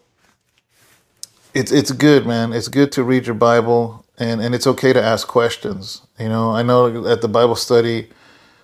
it's, 1.52 1.70
it's 1.70 1.92
good, 1.92 2.26
man. 2.26 2.54
It's 2.54 2.68
good 2.68 2.90
to 2.92 3.04
read 3.04 3.26
your 3.26 3.34
Bible, 3.34 4.06
and, 4.18 4.40
and 4.40 4.54
it's 4.54 4.66
okay 4.66 4.94
to 4.94 5.02
ask 5.02 5.28
questions. 5.28 6.00
You 6.18 6.30
know, 6.30 6.52
I 6.52 6.62
know 6.62 7.06
at 7.06 7.20
the 7.20 7.28
Bible 7.28 7.56
study, 7.56 8.08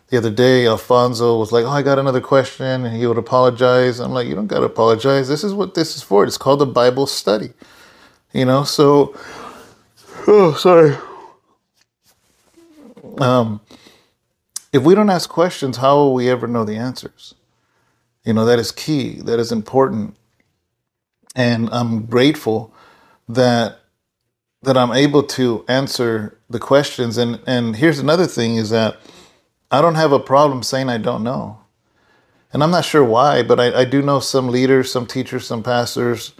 the 0.08 0.18
other 0.18 0.30
day, 0.30 0.66
Alfonso 0.66 1.38
was 1.38 1.52
like, 1.52 1.64
"Oh, 1.64 1.70
I 1.70 1.82
got 1.82 1.98
another 1.98 2.20
question," 2.20 2.84
and 2.86 2.96
he 2.96 3.06
would 3.06 3.18
apologize. 3.18 4.00
I'm 4.00 4.12
like, 4.12 4.26
"You 4.26 4.34
don't 4.34 4.46
got 4.46 4.60
to 4.60 4.66
apologize. 4.66 5.28
This 5.28 5.44
is 5.44 5.54
what 5.54 5.74
this 5.74 5.96
is 5.96 6.02
for. 6.02 6.24
It's 6.24 6.38
called 6.38 6.62
a 6.62 6.66
Bible 6.66 7.06
study." 7.06 7.52
You 8.32 8.46
know, 8.46 8.64
so 8.64 9.14
oh, 10.26 10.54
sorry. 10.54 10.96
Um, 13.18 13.60
if 14.72 14.82
we 14.82 14.94
don't 14.94 15.10
ask 15.10 15.30
questions, 15.30 15.78
how 15.78 15.96
will 15.96 16.14
we 16.14 16.30
ever 16.30 16.46
know 16.46 16.64
the 16.64 16.76
answers? 16.76 17.34
You 18.24 18.34
know, 18.34 18.44
that 18.46 18.58
is 18.58 18.72
key. 18.72 19.20
That 19.22 19.38
is 19.40 19.52
important, 19.52 20.16
and 21.36 21.68
I'm 21.72 22.06
grateful 22.06 22.74
that 23.28 23.80
that 24.62 24.76
I'm 24.76 24.92
able 24.92 25.22
to 25.22 25.64
answer 25.68 26.38
the 26.50 26.60
questions. 26.60 27.18
And 27.18 27.40
and 27.46 27.76
here's 27.76 27.98
another 27.98 28.26
thing: 28.26 28.56
is 28.56 28.70
that 28.70 28.98
I 29.70 29.80
don't 29.80 29.96
have 29.96 30.12
a 30.12 30.20
problem 30.20 30.62
saying 30.62 30.88
I 30.88 30.98
don't 30.98 31.22
know. 31.22 31.58
And 32.52 32.62
I'm 32.62 32.70
not 32.70 32.84
sure 32.84 33.04
why, 33.04 33.42
but 33.42 33.60
I, 33.60 33.80
I 33.80 33.84
do 33.84 34.00
know 34.00 34.20
some 34.20 34.48
leaders, 34.48 34.90
some 34.90 35.06
teachers, 35.06 35.46
some 35.46 35.62
pastors, 35.62 36.32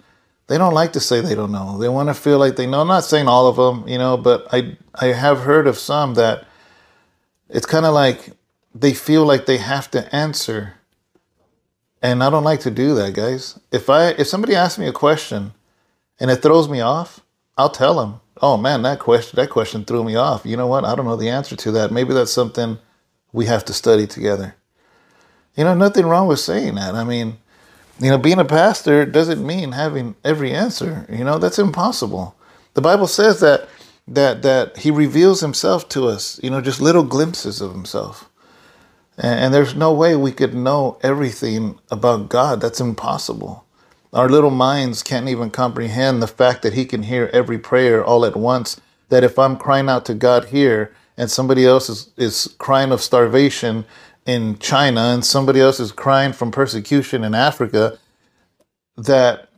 they 0.49 0.57
don't 0.57 0.73
like 0.73 0.93
to 0.93 0.99
say 0.99 1.21
they 1.21 1.35
don't 1.35 1.51
know. 1.51 1.77
They 1.77 1.89
want 1.89 2.09
to 2.09 2.15
feel 2.15 2.39
like 2.39 2.55
they 2.55 2.65
know. 2.65 2.81
I'm 2.81 2.87
not 2.87 3.03
saying 3.05 3.27
all 3.27 3.45
of 3.45 3.55
them, 3.55 3.87
you 3.87 3.99
know, 3.99 4.17
but 4.17 4.47
I 4.51 4.77
I 4.95 5.07
have 5.07 5.41
heard 5.41 5.67
of 5.67 5.77
some 5.77 6.15
that 6.15 6.47
it's 7.49 7.67
kind 7.67 7.85
of 7.85 7.93
like 7.93 8.31
they 8.73 8.93
feel 8.93 9.25
like 9.25 9.45
they 9.45 9.57
have 9.57 9.91
to 9.91 10.13
answer. 10.13 10.73
And 12.01 12.23
I 12.23 12.31
don't 12.31 12.43
like 12.43 12.61
to 12.61 12.71
do 12.71 12.95
that, 12.95 13.13
guys. 13.13 13.59
If 13.71 13.91
I 13.91 14.09
if 14.09 14.25
somebody 14.25 14.55
asks 14.55 14.79
me 14.79 14.87
a 14.87 14.91
question 14.91 15.53
and 16.19 16.31
it 16.31 16.41
throws 16.41 16.67
me 16.67 16.81
off, 16.81 17.19
I'll 17.55 17.69
tell 17.69 17.93
them, 17.99 18.19
"Oh 18.41 18.57
man, 18.57 18.81
that 18.81 18.97
question 18.97 19.35
that 19.35 19.51
question 19.51 19.85
threw 19.85 20.03
me 20.03 20.15
off. 20.15 20.47
You 20.47 20.57
know 20.57 20.67
what? 20.67 20.83
I 20.83 20.95
don't 20.95 21.05
know 21.05 21.15
the 21.15 21.29
answer 21.29 21.55
to 21.57 21.71
that. 21.73 21.91
Maybe 21.91 22.15
that's 22.15 22.33
something 22.33 22.79
we 23.31 23.45
have 23.45 23.65
to 23.65 23.73
study 23.73 24.07
together. 24.07 24.55
You 25.55 25.63
know, 25.63 25.73
nothing 25.73 26.05
wrong 26.05 26.27
with 26.27 26.39
saying 26.39 26.75
that. 26.75 26.95
I 26.95 27.03
mean, 27.03 27.37
you 27.99 28.09
know, 28.09 28.17
being 28.17 28.39
a 28.39 28.45
pastor 28.45 29.05
doesn't 29.05 29.45
mean 29.45 29.73
having 29.73 30.15
every 30.23 30.53
answer. 30.53 31.05
You 31.09 31.23
know, 31.23 31.37
that's 31.37 31.59
impossible. 31.59 32.35
The 32.73 32.81
Bible 32.81 33.07
says 33.07 33.39
that 33.41 33.67
that 34.07 34.41
that 34.41 34.77
he 34.77 34.89
reveals 34.89 35.41
himself 35.41 35.87
to 35.89 36.07
us, 36.07 36.39
you 36.41 36.49
know, 36.49 36.61
just 36.61 36.81
little 36.81 37.03
glimpses 37.03 37.61
of 37.61 37.71
himself. 37.71 38.29
And, 39.17 39.39
and 39.39 39.53
there's 39.53 39.75
no 39.75 39.93
way 39.93 40.15
we 40.15 40.31
could 40.31 40.53
know 40.53 40.97
everything 41.03 41.77
about 41.91 42.29
God. 42.29 42.61
That's 42.61 42.79
impossible. 42.79 43.65
Our 44.13 44.29
little 44.29 44.49
minds 44.49 45.03
can't 45.03 45.27
even 45.27 45.51
comprehend 45.51 46.21
the 46.21 46.27
fact 46.27 46.63
that 46.63 46.73
he 46.73 46.85
can 46.85 47.03
hear 47.03 47.29
every 47.33 47.59
prayer 47.59 48.03
all 48.03 48.25
at 48.25 48.35
once. 48.35 48.79
That 49.09 49.23
if 49.23 49.37
I'm 49.37 49.57
crying 49.57 49.89
out 49.89 50.05
to 50.05 50.13
God 50.13 50.45
here, 50.45 50.93
and 51.19 51.29
somebody 51.29 51.65
else 51.65 51.89
is, 51.89 52.11
is 52.15 52.55
crying 52.59 52.93
of 52.93 53.01
starvation 53.01 53.85
in 54.25 54.57
China 54.57 55.01
and 55.01 55.25
somebody 55.25 55.59
else 55.59 55.79
is 55.79 55.91
crying 55.91 56.31
from 56.31 56.49
persecution 56.49 57.25
in 57.25 57.35
Africa, 57.35 57.99
that 58.95 59.49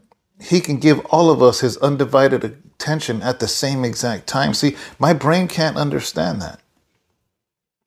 he 0.41 0.59
can 0.59 0.77
give 0.77 0.99
all 1.11 1.29
of 1.29 1.43
us 1.43 1.59
his 1.59 1.77
undivided 1.77 2.43
attention 2.43 3.21
at 3.21 3.39
the 3.39 3.47
same 3.47 3.85
exact 3.85 4.25
time. 4.25 4.55
See, 4.55 4.75
my 4.97 5.13
brain 5.13 5.47
can't 5.47 5.77
understand 5.77 6.41
that. 6.41 6.59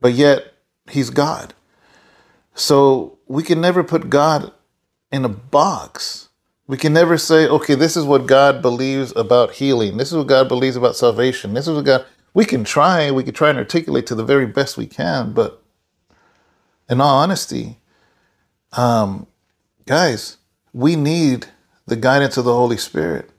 But 0.01 0.13
yet, 0.13 0.55
he's 0.89 1.11
God. 1.11 1.53
So 2.55 3.19
we 3.27 3.43
can 3.43 3.61
never 3.61 3.83
put 3.83 4.09
God 4.09 4.53
in 5.11 5.25
a 5.25 5.29
box. 5.29 6.29
We 6.69 6.77
can 6.77 6.93
never 6.93 7.19
say, 7.19 7.49
okay, 7.49 7.75
this 7.75 7.97
is 7.97 8.05
what 8.05 8.27
God 8.27 8.63
believes 8.63 9.13
about 9.17 9.55
healing. 9.55 9.97
This 9.97 10.13
is 10.13 10.19
what 10.19 10.29
God 10.29 10.47
believes 10.47 10.77
about 10.77 10.95
salvation. 10.95 11.55
This 11.55 11.67
is 11.67 11.75
what 11.75 11.85
God 11.85 12.07
we 12.35 12.45
can 12.45 12.65
try, 12.65 13.11
we 13.11 13.23
can 13.23 13.33
try 13.33 13.49
and 13.49 13.59
articulate 13.59 14.07
to 14.09 14.15
the 14.15 14.25
very 14.25 14.47
best 14.47 14.77
we 14.77 14.87
can, 14.87 15.33
but 15.33 15.63
in 16.91 17.01
all 17.01 17.17
honesty, 17.17 17.79
um, 18.73 19.27
guys, 19.87 20.37
we 20.73 20.97
need 20.97 21.47
the 21.87 21.97
guidance 21.97 22.37
of 22.37 22.45
the 22.45 22.53
Holy 22.53 22.77
Spirit 22.77 23.31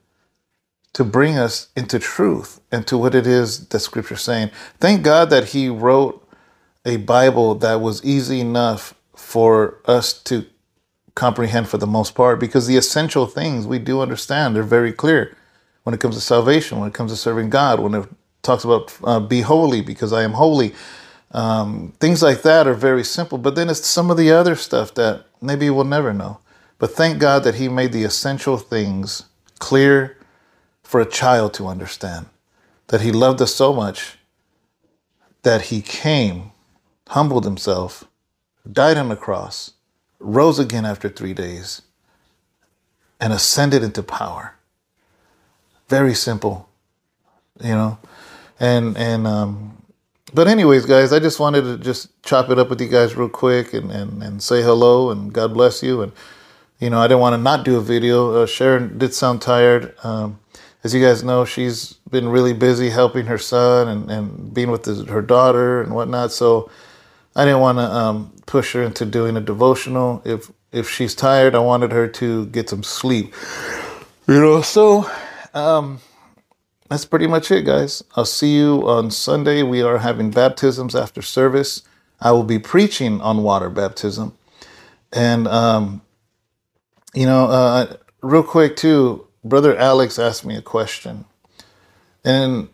to 0.94 1.04
bring 1.04 1.36
us 1.36 1.68
into 1.76 1.98
truth 1.98 2.60
and 2.72 2.86
to 2.86 2.96
what 2.96 3.14
it 3.14 3.26
is 3.26 3.68
that 3.68 3.80
Scripture's 3.80 4.22
saying. 4.22 4.50
Thank 4.80 5.02
God 5.02 5.28
that 5.28 5.48
He 5.48 5.68
wrote 5.68 6.26
a 6.86 6.96
Bible 6.96 7.54
that 7.56 7.82
was 7.82 8.02
easy 8.02 8.40
enough 8.40 8.94
for 9.14 9.78
us 9.84 10.14
to 10.22 10.46
comprehend 11.14 11.68
for 11.68 11.78
the 11.78 11.86
most 11.86 12.14
part, 12.14 12.40
because 12.40 12.66
the 12.66 12.76
essential 12.76 13.26
things 13.26 13.66
we 13.66 13.78
do 13.78 14.00
understand, 14.00 14.54
they're 14.54 14.62
very 14.62 14.92
clear 14.92 15.36
when 15.82 15.94
it 15.94 16.00
comes 16.00 16.14
to 16.14 16.20
salvation, 16.20 16.78
when 16.78 16.88
it 16.88 16.94
comes 16.94 17.10
to 17.10 17.16
serving 17.16 17.50
God, 17.50 17.80
when 17.80 17.94
it 17.94 18.08
talks 18.46 18.64
about 18.64 18.96
uh, 19.04 19.20
be 19.20 19.42
holy 19.42 19.82
because 19.82 20.12
I 20.12 20.22
am 20.22 20.32
holy. 20.32 20.74
Um, 21.32 21.92
things 22.00 22.22
like 22.22 22.42
that 22.42 22.66
are 22.66 22.74
very 22.74 23.04
simple, 23.04 23.36
but 23.36 23.56
then 23.56 23.68
it's 23.68 23.86
some 23.86 24.10
of 24.10 24.16
the 24.16 24.30
other 24.30 24.56
stuff 24.56 24.94
that 24.94 25.26
maybe 25.42 25.68
we'll 25.68 25.84
never 25.84 26.14
know. 26.14 26.38
But 26.78 26.92
thank 26.92 27.18
God 27.18 27.44
that 27.44 27.56
He 27.56 27.68
made 27.68 27.92
the 27.92 28.04
essential 28.04 28.56
things 28.56 29.24
clear 29.58 30.16
for 30.82 31.00
a 31.00 31.10
child 31.10 31.52
to 31.54 31.66
understand. 31.66 32.26
That 32.88 33.00
He 33.00 33.12
loved 33.12 33.42
us 33.42 33.54
so 33.54 33.72
much 33.72 34.16
that 35.42 35.62
He 35.62 35.82
came, 35.82 36.52
humbled 37.08 37.44
Himself, 37.44 38.04
died 38.70 38.96
on 38.96 39.08
the 39.08 39.16
cross, 39.16 39.72
rose 40.18 40.58
again 40.58 40.86
after 40.86 41.08
three 41.08 41.34
days, 41.34 41.82
and 43.20 43.32
ascended 43.32 43.82
into 43.82 44.02
power. 44.02 44.54
Very 45.88 46.14
simple, 46.14 46.68
you 47.62 47.70
know 47.70 47.98
and 48.60 48.96
and 48.96 49.26
um, 49.26 49.76
but 50.34 50.48
anyways, 50.48 50.86
guys, 50.86 51.12
I 51.12 51.18
just 51.18 51.40
wanted 51.40 51.62
to 51.62 51.78
just 51.78 52.10
chop 52.22 52.50
it 52.50 52.58
up 52.58 52.68
with 52.68 52.80
you 52.80 52.88
guys 52.88 53.16
real 53.16 53.28
quick 53.28 53.74
and 53.74 53.90
and, 53.90 54.22
and 54.22 54.42
say 54.42 54.62
hello 54.62 55.10
and 55.10 55.32
God 55.32 55.54
bless 55.54 55.82
you 55.82 56.02
and 56.02 56.12
you 56.78 56.90
know 56.90 56.98
I 56.98 57.06
didn't 57.08 57.20
want 57.20 57.34
to 57.34 57.38
not 57.38 57.64
do 57.64 57.76
a 57.76 57.80
video. 57.80 58.42
Uh, 58.42 58.46
Sharon 58.46 58.98
did 58.98 59.14
sound 59.14 59.42
tired. 59.42 59.94
Um, 60.04 60.38
as 60.84 60.94
you 60.94 61.02
guys 61.02 61.24
know, 61.24 61.44
she's 61.44 61.94
been 62.10 62.28
really 62.28 62.52
busy 62.52 62.90
helping 62.90 63.26
her 63.26 63.38
son 63.38 63.88
and, 63.88 64.10
and 64.10 64.54
being 64.54 64.70
with 64.70 64.84
his, 64.84 65.04
her 65.08 65.20
daughter 65.22 65.82
and 65.82 65.92
whatnot. 65.92 66.30
So 66.30 66.70
I 67.34 67.44
didn't 67.44 67.60
want 67.60 67.78
to 67.78 67.82
um, 67.82 68.32
push 68.46 68.72
her 68.74 68.82
into 68.82 69.04
doing 69.04 69.36
a 69.36 69.40
devotional. 69.40 70.22
If 70.24 70.50
if 70.72 70.88
she's 70.90 71.14
tired, 71.14 71.54
I 71.54 71.58
wanted 71.58 71.92
her 71.92 72.06
to 72.08 72.46
get 72.46 72.68
some 72.68 72.82
sleep. 72.82 73.34
You 74.28 74.40
know, 74.40 74.62
so 74.62 75.10
um, 75.54 76.00
that's 76.88 77.04
pretty 77.04 77.26
much 77.26 77.50
it, 77.50 77.64
guys. 77.64 78.02
I'll 78.14 78.24
see 78.24 78.56
you 78.56 78.86
on 78.88 79.10
Sunday. 79.10 79.62
We 79.62 79.82
are 79.82 79.98
having 79.98 80.30
baptisms 80.30 80.94
after 80.94 81.22
service. 81.22 81.82
I 82.20 82.32
will 82.32 82.44
be 82.44 82.58
preaching 82.58 83.20
on 83.20 83.42
water 83.42 83.70
baptism. 83.70 84.36
And, 85.12 85.46
um, 85.48 86.02
you 87.14 87.26
know, 87.26 87.46
uh, 87.46 87.96
real 88.22 88.42
quick, 88.42 88.76
too, 88.76 89.26
Brother 89.44 89.76
Alex 89.76 90.18
asked 90.18 90.44
me 90.44 90.56
a 90.56 90.62
question. 90.62 91.24
And 92.24 92.68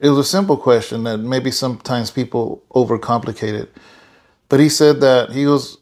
it 0.00 0.08
was 0.08 0.18
a 0.18 0.24
simple 0.24 0.56
question 0.56 1.04
that 1.04 1.18
maybe 1.18 1.50
sometimes 1.50 2.10
people 2.10 2.62
overcomplicate 2.74 3.54
it. 3.54 3.76
But 4.48 4.60
he 4.60 4.68
said 4.68 5.00
that 5.00 5.30
he 5.30 5.46
was, 5.46 5.78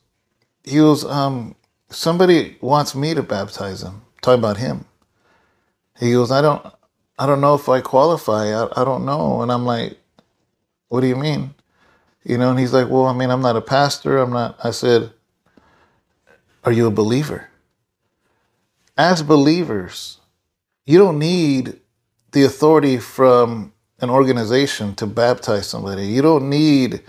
he 0.64 0.80
was, 0.80 1.04
um, 1.04 1.56
somebody 1.90 2.56
wants 2.60 2.94
me 2.94 3.14
to 3.14 3.22
baptize 3.22 3.82
him. 3.82 4.02
Talking 4.20 4.38
about 4.38 4.58
him. 4.58 4.84
He 5.98 6.12
goes, 6.12 6.30
I 6.30 6.40
don't, 6.42 6.64
I 7.22 7.26
don't 7.26 7.40
know 7.40 7.54
if 7.54 7.68
I 7.68 7.80
qualify. 7.80 8.48
I, 8.48 8.80
I 8.80 8.85
don't 8.85 9.04
know. 9.04 9.42
And 9.42 9.52
I'm 9.52 9.64
like, 9.64 9.96
what 10.88 11.02
do 11.02 11.06
you 11.06 11.14
mean? 11.14 11.54
You 12.24 12.37
know, 12.37 12.50
and 12.50 12.58
he's 12.58 12.72
like, 12.72 12.88
well, 12.90 13.06
I 13.06 13.12
mean, 13.12 13.30
I'm 13.30 13.40
not 13.40 13.54
a 13.54 13.61
pastor. 13.61 14.18
I'm 14.18 14.32
not, 14.32 14.58
I 14.64 14.72
said, 14.72 15.12
are 16.64 16.72
you 16.72 16.88
a 16.88 16.90
believer? 16.90 17.48
As 18.98 19.22
believers, 19.22 20.18
you 20.85 20.98
don't 20.98 21.20
need 21.20 21.78
the 22.32 22.42
authority 22.42 22.98
from 22.98 23.72
an 24.00 24.11
organization 24.11 24.96
to 24.96 25.06
baptize 25.06 25.68
somebody. 25.68 26.08
You 26.08 26.22
don't 26.22 26.50
need 26.50 27.02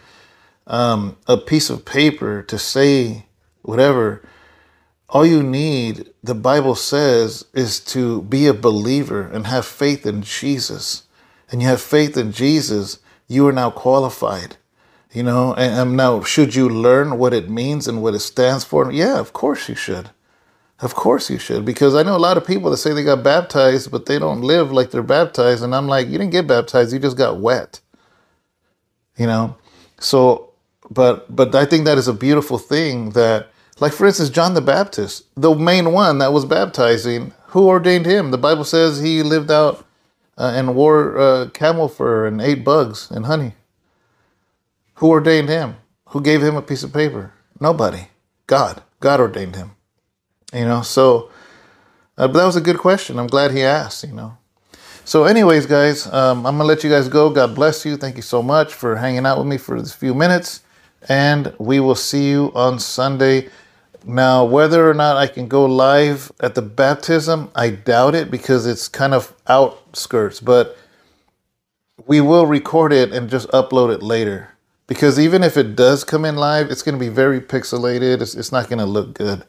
um, 0.67 1.17
a 1.25 1.37
piece 1.37 1.71
of 1.71 1.85
paper 1.85 2.43
to 2.43 2.59
say 2.59 3.25
whatever. 3.63 4.21
All 5.13 5.27
you 5.27 5.43
need, 5.43 6.09
the 6.23 6.33
Bible 6.33 6.73
says, 6.73 7.45
is 7.53 7.79
to 7.81 8.23
be 8.23 8.47
a 8.47 8.53
believer 8.53 9.21
and 9.21 9.45
have 9.45 9.63
faith 9.63 10.07
in 10.07 10.23
Jesus. 10.23 11.03
And 11.51 11.61
you 11.61 11.67
have 11.67 11.81
faith 11.81 12.17
in 12.17 12.31
Jesus, 12.31 12.97
you 13.27 13.47
are 13.47 13.51
now 13.51 13.69
qualified. 13.69 14.57
You 15.11 15.21
know, 15.21 15.53
and, 15.53 15.95
now 15.95 16.23
should 16.23 16.55
you 16.55 16.67
learn 16.67 17.19
what 17.19 17.31
it 17.31 17.47
means 17.47 17.87
and 17.87 18.01
what 18.01 18.15
it 18.15 18.21
stands 18.21 18.63
for? 18.63 18.91
Yeah, 18.91 19.19
of 19.19 19.33
course 19.33 19.69
you 19.69 19.75
should. 19.75 20.09
Of 20.79 20.95
course 20.95 21.29
you 21.29 21.37
should, 21.37 21.63
because 21.63 21.93
I 21.93 22.01
know 22.01 22.15
a 22.15 22.17
lot 22.17 22.35
of 22.35 22.47
people 22.47 22.71
that 22.71 22.77
say 22.77 22.91
they 22.91 23.03
got 23.03 23.23
baptized, 23.23 23.91
but 23.91 24.07
they 24.07 24.17
don't 24.17 24.41
live 24.41 24.71
like 24.71 24.89
they're 24.89 25.03
baptized. 25.03 25.63
And 25.63 25.75
I'm 25.75 25.87
like, 25.87 26.07
you 26.07 26.17
didn't 26.17 26.31
get 26.31 26.47
baptized, 26.47 26.91
you 26.91 26.97
just 26.97 27.17
got 27.17 27.39
wet. 27.39 27.79
You 29.15 29.27
know? 29.27 29.55
So, 29.99 30.53
but 30.89 31.33
but 31.33 31.53
I 31.53 31.65
think 31.65 31.85
that 31.85 31.99
is 31.99 32.07
a 32.07 32.13
beautiful 32.13 32.57
thing 32.57 33.11
that 33.11 33.52
like, 33.79 33.93
for 33.93 34.05
instance, 34.05 34.29
John 34.29 34.53
the 34.53 34.61
Baptist, 34.61 35.25
the 35.35 35.53
main 35.55 35.91
one 35.91 36.19
that 36.19 36.33
was 36.33 36.45
baptizing, 36.45 37.33
who 37.47 37.67
ordained 37.67 38.05
him? 38.05 38.31
The 38.31 38.37
Bible 38.37 38.63
says 38.63 38.99
he 38.99 39.23
lived 39.23 39.51
out 39.51 39.85
uh, 40.37 40.53
and 40.55 40.75
wore 40.75 41.17
uh, 41.17 41.49
camel 41.49 41.87
fur 41.87 42.25
and 42.25 42.41
ate 42.41 42.63
bugs 42.63 43.09
and 43.11 43.25
honey. 43.25 43.53
Who 44.95 45.09
ordained 45.09 45.49
him? 45.49 45.75
Who 46.09 46.21
gave 46.21 46.41
him 46.43 46.55
a 46.55 46.61
piece 46.61 46.83
of 46.83 46.93
paper? 46.93 47.33
Nobody. 47.59 48.07
God. 48.47 48.83
God 48.99 49.19
ordained 49.19 49.55
him. 49.55 49.71
You 50.53 50.65
know, 50.65 50.81
so 50.81 51.31
uh, 52.17 52.27
but 52.27 52.33
that 52.33 52.45
was 52.45 52.55
a 52.55 52.61
good 52.61 52.77
question. 52.77 53.17
I'm 53.17 53.27
glad 53.27 53.51
he 53.51 53.63
asked, 53.63 54.03
you 54.03 54.13
know. 54.13 54.37
So, 55.03 55.23
anyways, 55.23 55.65
guys, 55.65 56.05
um, 56.13 56.45
I'm 56.45 56.57
going 56.57 56.59
to 56.59 56.63
let 56.65 56.83
you 56.83 56.89
guys 56.89 57.09
go. 57.09 57.29
God 57.29 57.55
bless 57.55 57.85
you. 57.85 57.97
Thank 57.97 58.15
you 58.15 58.21
so 58.21 58.41
much 58.41 58.73
for 58.73 58.95
hanging 58.95 59.25
out 59.25 59.39
with 59.39 59.47
me 59.47 59.57
for 59.57 59.81
this 59.81 59.93
few 59.93 60.13
minutes. 60.13 60.61
And 61.09 61.53
we 61.57 61.79
will 61.79 61.95
see 61.95 62.29
you 62.29 62.51
on 62.55 62.79
Sunday. 62.79 63.49
Now, 64.05 64.43
whether 64.43 64.89
or 64.89 64.93
not 64.93 65.15
I 65.15 65.27
can 65.27 65.47
go 65.47 65.65
live 65.65 66.31
at 66.41 66.55
the 66.55 66.61
baptism, 66.61 67.49
I 67.55 67.69
doubt 67.69 68.15
it 68.15 68.29
because 68.29 68.65
it's 68.65 68.87
kind 68.87 69.13
of 69.13 69.33
outskirts, 69.47 70.41
but 70.41 70.77
we 72.05 72.19
will 72.19 72.45
record 72.45 72.91
it 72.91 73.13
and 73.13 73.29
just 73.29 73.47
upload 73.49 73.93
it 73.93 74.03
later. 74.03 74.49
Because 74.87 75.17
even 75.17 75.43
if 75.43 75.55
it 75.55 75.75
does 75.75 76.03
come 76.03 76.25
in 76.25 76.35
live, 76.35 76.69
it's 76.69 76.83
going 76.83 76.97
to 76.97 76.99
be 76.99 77.09
very 77.09 77.39
pixelated. 77.39 78.21
It's, 78.21 78.35
it's 78.35 78.51
not 78.51 78.67
going 78.67 78.79
to 78.79 78.85
look 78.85 79.13
good. 79.13 79.43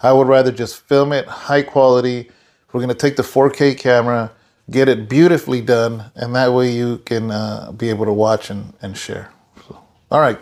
I 0.00 0.12
would 0.12 0.28
rather 0.28 0.50
just 0.50 0.80
film 0.80 1.12
it 1.12 1.26
high 1.26 1.62
quality. 1.62 2.30
We're 2.72 2.80
going 2.80 2.88
to 2.88 2.94
take 2.94 3.16
the 3.16 3.22
4K 3.22 3.76
camera, 3.78 4.32
get 4.70 4.88
it 4.88 5.08
beautifully 5.08 5.60
done, 5.60 6.10
and 6.14 6.34
that 6.34 6.52
way 6.52 6.70
you 6.72 6.98
can 6.98 7.30
uh, 7.30 7.72
be 7.72 7.90
able 7.90 8.06
to 8.06 8.12
watch 8.12 8.48
and, 8.48 8.72
and 8.80 8.96
share. 8.96 9.30
So, 9.66 9.78
all 10.10 10.20
right. 10.20 10.38